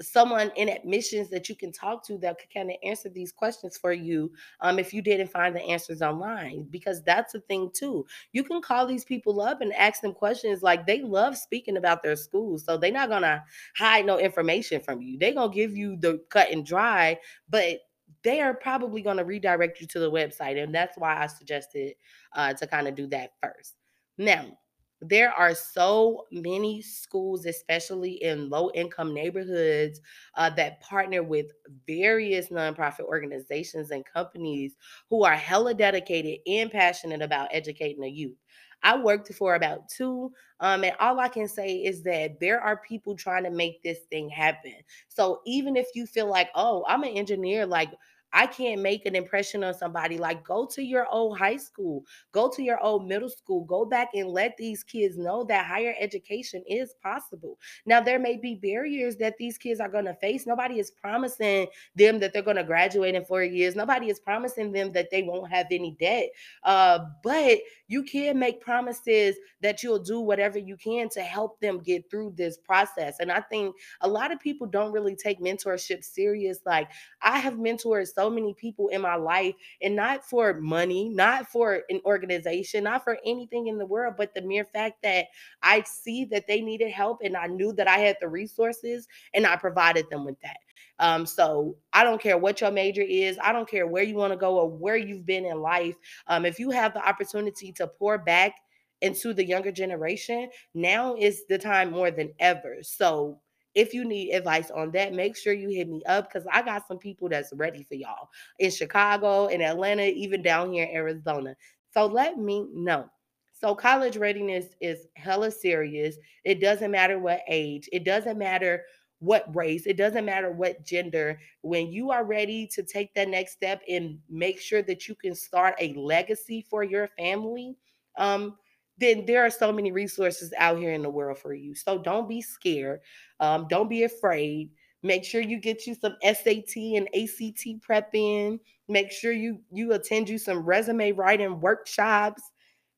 someone 0.00 0.52
in 0.56 0.68
admissions 0.68 1.28
that 1.30 1.48
you 1.48 1.54
can 1.54 1.72
talk 1.72 2.06
to 2.06 2.18
that 2.18 2.38
could 2.38 2.52
kind 2.52 2.70
of 2.70 2.76
answer 2.84 3.08
these 3.08 3.32
questions 3.32 3.76
for 3.76 3.92
you 3.92 4.30
um, 4.60 4.78
if 4.78 4.94
you 4.94 5.02
didn't 5.02 5.30
find 5.30 5.54
the 5.54 5.62
answers 5.62 6.02
online 6.02 6.66
because 6.70 7.02
that's 7.02 7.34
a 7.34 7.40
thing 7.40 7.70
too. 7.72 8.06
You 8.32 8.44
can 8.44 8.62
call 8.62 8.86
these 8.86 9.04
people 9.04 9.40
up 9.40 9.60
and 9.60 9.72
ask 9.74 10.00
them 10.00 10.12
questions 10.12 10.62
like 10.62 10.86
they 10.86 11.02
love 11.02 11.36
speaking 11.36 11.76
about 11.76 12.02
their 12.02 12.16
schools 12.16 12.64
so 12.64 12.76
they're 12.76 12.92
not 12.92 13.08
gonna 13.08 13.44
hide 13.76 14.06
no 14.06 14.18
information 14.18 14.80
from 14.80 15.02
you. 15.02 15.18
They're 15.18 15.34
gonna 15.34 15.52
give 15.52 15.76
you 15.76 15.96
the 15.96 16.22
cut 16.30 16.50
and 16.50 16.64
dry 16.64 17.18
but 17.48 17.80
they 18.22 18.40
are 18.40 18.54
probably 18.54 19.02
to 19.02 19.24
redirect 19.24 19.80
you 19.80 19.86
to 19.86 19.98
the 19.98 20.10
website 20.10 20.62
and 20.62 20.74
that's 20.74 20.96
why 20.96 21.22
i 21.22 21.26
suggested 21.26 21.94
uh, 22.34 22.52
to 22.54 22.66
kind 22.66 22.88
of 22.88 22.94
do 22.94 23.06
that 23.06 23.32
first. 23.42 23.74
Now 24.16 24.58
there 25.00 25.32
are 25.32 25.54
so 25.54 26.26
many 26.32 26.82
schools, 26.82 27.46
especially 27.46 28.22
in 28.22 28.48
low 28.48 28.70
income 28.74 29.14
neighborhoods, 29.14 30.00
uh, 30.34 30.50
that 30.50 30.80
partner 30.80 31.22
with 31.22 31.46
various 31.86 32.48
nonprofit 32.48 33.04
organizations 33.04 33.90
and 33.90 34.04
companies 34.04 34.74
who 35.08 35.24
are 35.24 35.36
hella 35.36 35.74
dedicated 35.74 36.40
and 36.46 36.70
passionate 36.70 37.22
about 37.22 37.48
educating 37.52 38.00
the 38.00 38.10
youth. 38.10 38.36
I 38.82 38.96
worked 38.96 39.32
for 39.34 39.54
about 39.56 39.88
two, 39.88 40.32
um, 40.60 40.84
and 40.84 40.94
all 41.00 41.18
I 41.18 41.28
can 41.28 41.48
say 41.48 41.76
is 41.76 42.02
that 42.04 42.38
there 42.38 42.60
are 42.60 42.80
people 42.88 43.16
trying 43.16 43.42
to 43.44 43.50
make 43.50 43.82
this 43.82 44.00
thing 44.10 44.28
happen. 44.28 44.74
So 45.08 45.40
even 45.46 45.76
if 45.76 45.86
you 45.94 46.06
feel 46.06 46.28
like, 46.28 46.50
oh, 46.54 46.84
I'm 46.88 47.02
an 47.02 47.10
engineer, 47.10 47.66
like 47.66 47.90
I 48.32 48.46
can't 48.46 48.82
make 48.82 49.06
an 49.06 49.16
impression 49.16 49.64
on 49.64 49.74
somebody. 49.74 50.18
Like, 50.18 50.44
go 50.44 50.66
to 50.66 50.82
your 50.82 51.06
old 51.10 51.38
high 51.38 51.56
school, 51.56 52.04
go 52.32 52.50
to 52.50 52.62
your 52.62 52.80
old 52.82 53.06
middle 53.06 53.28
school, 53.28 53.64
go 53.64 53.84
back 53.84 54.10
and 54.14 54.28
let 54.28 54.56
these 54.56 54.82
kids 54.84 55.16
know 55.16 55.44
that 55.44 55.66
higher 55.66 55.94
education 55.98 56.62
is 56.68 56.94
possible. 57.02 57.58
Now, 57.86 58.00
there 58.00 58.18
may 58.18 58.36
be 58.36 58.54
barriers 58.54 59.16
that 59.16 59.36
these 59.38 59.58
kids 59.58 59.80
are 59.80 59.88
going 59.88 60.04
to 60.04 60.14
face. 60.14 60.46
Nobody 60.46 60.78
is 60.78 60.90
promising 60.90 61.68
them 61.94 62.18
that 62.20 62.32
they're 62.32 62.42
going 62.42 62.56
to 62.56 62.64
graduate 62.64 63.14
in 63.14 63.24
four 63.24 63.42
years. 63.42 63.74
Nobody 63.74 64.10
is 64.10 64.20
promising 64.20 64.72
them 64.72 64.92
that 64.92 65.10
they 65.10 65.22
won't 65.22 65.50
have 65.50 65.66
any 65.70 65.96
debt. 65.98 66.28
Uh, 66.62 67.00
but 67.22 67.58
you 67.88 68.02
can 68.02 68.38
make 68.38 68.60
promises 68.60 69.36
that 69.60 69.82
you'll 69.82 69.98
do 69.98 70.20
whatever 70.20 70.58
you 70.58 70.76
can 70.76 71.08
to 71.10 71.20
help 71.20 71.58
them 71.60 71.78
get 71.80 72.08
through 72.10 72.34
this 72.36 72.58
process. 72.58 73.16
And 73.18 73.32
I 73.32 73.40
think 73.40 73.74
a 74.02 74.08
lot 74.08 74.30
of 74.30 74.38
people 74.38 74.66
don't 74.66 74.92
really 74.92 75.16
take 75.16 75.40
mentorship 75.40 76.04
serious. 76.04 76.60
Like, 76.64 76.88
I 77.22 77.38
have 77.38 77.54
mentored 77.54 78.06
so 78.06 78.30
many 78.30 78.54
people 78.54 78.88
in 78.88 79.00
my 79.00 79.16
life, 79.16 79.54
and 79.82 79.96
not 79.96 80.24
for 80.24 80.54
money, 80.60 81.08
not 81.08 81.48
for 81.48 81.82
an 81.88 82.00
organization, 82.04 82.84
not 82.84 83.04
for 83.04 83.18
anything 83.24 83.66
in 83.66 83.78
the 83.78 83.86
world, 83.86 84.14
but 84.16 84.34
the 84.34 84.42
mere 84.42 84.64
fact 84.64 85.02
that 85.02 85.26
I 85.62 85.82
see 85.82 86.24
that 86.26 86.46
they 86.46 86.60
needed 86.60 86.90
help 86.90 87.20
and 87.24 87.36
I 87.36 87.46
knew 87.46 87.72
that 87.72 87.88
I 87.88 87.98
had 87.98 88.16
the 88.20 88.28
resources 88.28 89.08
and 89.34 89.46
I 89.46 89.56
provided 89.56 90.08
them 90.10 90.24
with 90.24 90.40
that. 90.42 90.58
Um, 90.98 91.26
so 91.26 91.76
I 91.92 92.04
don't 92.04 92.20
care 92.20 92.38
what 92.38 92.60
your 92.60 92.70
major 92.70 93.02
is, 93.02 93.38
I 93.42 93.52
don't 93.52 93.68
care 93.68 93.86
where 93.86 94.02
you 94.02 94.14
want 94.14 94.32
to 94.32 94.38
go 94.38 94.58
or 94.58 94.68
where 94.68 94.96
you've 94.96 95.26
been 95.26 95.44
in 95.44 95.60
life. 95.60 95.96
Um, 96.26 96.44
if 96.44 96.58
you 96.58 96.70
have 96.70 96.94
the 96.94 97.06
opportunity 97.06 97.72
to 97.72 97.86
pour 97.86 98.18
back 98.18 98.54
into 99.00 99.32
the 99.32 99.44
younger 99.44 99.72
generation, 99.72 100.50
now 100.74 101.14
is 101.14 101.44
the 101.48 101.58
time 101.58 101.90
more 101.90 102.10
than 102.10 102.32
ever. 102.40 102.78
So 102.82 103.40
if 103.74 103.94
you 103.94 104.04
need 104.04 104.32
advice 104.32 104.70
on 104.70 104.90
that, 104.92 105.12
make 105.12 105.36
sure 105.36 105.52
you 105.52 105.68
hit 105.68 105.88
me 105.88 106.02
up 106.06 106.28
because 106.28 106.46
I 106.52 106.62
got 106.62 106.88
some 106.88 106.98
people 106.98 107.28
that's 107.28 107.52
ready 107.52 107.84
for 107.84 107.94
y'all 107.94 108.28
in 108.58 108.70
Chicago, 108.70 109.46
in 109.46 109.62
Atlanta, 109.62 110.02
even 110.04 110.42
down 110.42 110.72
here 110.72 110.84
in 110.84 110.96
Arizona. 110.96 111.54
So 111.92 112.06
let 112.06 112.38
me 112.38 112.66
know. 112.72 113.08
So 113.52 113.74
college 113.74 114.16
readiness 114.16 114.66
is 114.80 115.06
hella 115.14 115.50
serious. 115.50 116.16
It 116.44 116.60
doesn't 116.60 116.90
matter 116.90 117.18
what 117.18 117.40
age, 117.48 117.88
it 117.92 118.04
doesn't 118.04 118.38
matter 118.38 118.84
what 119.20 119.54
race, 119.54 119.86
it 119.86 119.96
doesn't 119.96 120.24
matter 120.24 120.50
what 120.50 120.84
gender. 120.84 121.40
When 121.62 121.90
you 121.90 122.10
are 122.10 122.24
ready 122.24 122.68
to 122.68 122.82
take 122.82 123.14
that 123.14 123.28
next 123.28 123.52
step 123.52 123.82
and 123.88 124.18
make 124.28 124.60
sure 124.60 124.82
that 124.82 125.08
you 125.08 125.14
can 125.14 125.34
start 125.34 125.74
a 125.80 125.94
legacy 125.94 126.64
for 126.68 126.84
your 126.84 127.08
family, 127.18 127.76
um, 128.16 128.56
then 128.98 129.24
there 129.26 129.44
are 129.44 129.50
so 129.50 129.72
many 129.72 129.92
resources 129.92 130.52
out 130.58 130.78
here 130.78 130.92
in 130.92 131.02
the 131.02 131.10
world 131.10 131.38
for 131.38 131.54
you. 131.54 131.74
So 131.74 131.98
don't 131.98 132.28
be 132.28 132.42
scared. 132.42 133.00
Um, 133.40 133.66
don't 133.68 133.88
be 133.88 134.04
afraid. 134.04 134.70
Make 135.02 135.24
sure 135.24 135.40
you 135.40 135.58
get 135.58 135.86
you 135.86 135.94
some 135.94 136.16
SAT 136.22 136.76
and 136.76 137.08
ACT 137.14 137.80
prep 137.82 138.10
in. 138.14 138.58
Make 138.88 139.12
sure 139.12 139.32
you 139.32 139.60
you 139.70 139.92
attend 139.92 140.28
you 140.28 140.38
some 140.38 140.64
resume 140.64 141.12
writing 141.12 141.60
workshops. 141.60 142.42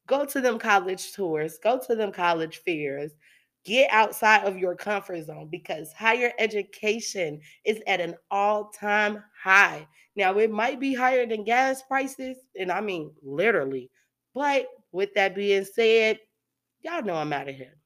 Go 0.06 0.24
to 0.24 0.40
them 0.40 0.59
college 0.59 1.12
tours. 1.12 1.59
Go 1.62 1.78
to 1.87 1.94
them 1.94 2.12
college 2.12 2.62
fairs. 2.64 3.12
Get 3.64 3.90
outside 3.92 4.44
of 4.44 4.59
your 4.59 4.75
comfort 4.75 5.27
zone 5.27 5.49
because 5.51 5.92
higher 5.92 6.33
education 6.38 7.40
is 7.64 7.81
at 7.87 8.01
an 8.01 8.14
all-time 8.31 9.23
high. 9.42 9.87
Now 10.16 10.38
it 10.38 10.51
might 10.51 10.81
be 10.81 10.94
higher 10.94 11.27
than 11.27 11.44
gas 11.44 11.83
prices, 11.83 12.38
and 12.59 12.73
I 12.73 12.81
mean 12.81 13.12
literally, 13.23 13.90
but 14.35 14.66
with 14.92 15.12
that 15.14 15.35
being 15.35 15.64
said, 15.64 16.18
y'all 16.81 17.03
know 17.03 17.16
I'm 17.16 17.33
out 17.33 17.49
of 17.49 17.55
here. 17.55 17.77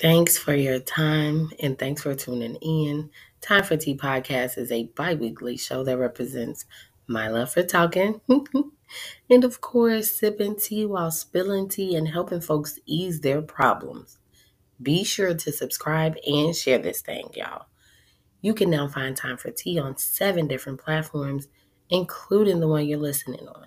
Thanks 0.00 0.38
for 0.38 0.54
your 0.54 0.80
time 0.80 1.50
and 1.62 1.78
thanks 1.78 2.02
for 2.02 2.14
tuning 2.14 2.54
in. 2.56 3.10
Time 3.42 3.64
for 3.64 3.76
Tea 3.76 3.96
podcast 3.96 4.56
is 4.56 4.72
a 4.72 4.84
bi 4.96 5.14
weekly 5.14 5.58
show 5.58 5.84
that 5.84 5.98
represents 5.98 6.64
my 7.06 7.28
love 7.28 7.52
for 7.52 7.62
talking. 7.62 8.18
and 9.28 9.44
of 9.44 9.60
course, 9.60 10.12
sipping 10.12 10.56
tea 10.56 10.86
while 10.86 11.10
spilling 11.10 11.68
tea 11.68 11.94
and 11.96 12.08
helping 12.08 12.40
folks 12.40 12.78
ease 12.86 13.20
their 13.20 13.42
problems. 13.42 14.18
Be 14.82 15.04
sure 15.04 15.34
to 15.34 15.52
subscribe 15.52 16.16
and 16.26 16.56
share 16.56 16.78
this 16.78 17.00
thing, 17.00 17.30
y'all. 17.34 17.66
You 18.40 18.54
can 18.54 18.70
now 18.70 18.88
find 18.88 19.14
Time 19.14 19.36
for 19.36 19.50
Tea 19.50 19.78
on 19.78 19.98
seven 19.98 20.46
different 20.46 20.80
platforms, 20.80 21.48
including 21.90 22.60
the 22.60 22.68
one 22.68 22.86
you're 22.86 22.98
listening 22.98 23.46
on. 23.46 23.66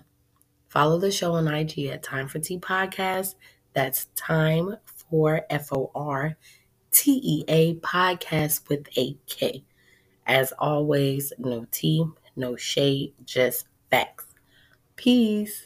Follow 0.68 0.98
the 0.98 1.12
show 1.12 1.34
on 1.34 1.46
IG 1.46 1.86
at 1.86 2.02
Time 2.02 2.26
for 2.26 2.40
Tea 2.40 2.58
Podcast. 2.58 3.36
That's 3.74 4.06
Time 4.16 4.76
for 4.86 5.42
F 5.48 5.72
O 5.72 5.92
R 5.94 6.36
T 6.90 7.20
E 7.22 7.44
A 7.46 7.74
Podcast 7.76 8.68
with 8.68 8.88
a 8.98 9.16
K. 9.26 9.64
As 10.26 10.52
always, 10.58 11.32
no 11.38 11.66
tea, 11.70 12.04
no 12.34 12.56
shade, 12.56 13.14
just 13.24 13.66
facts. 13.90 14.26
Peace. 14.96 15.62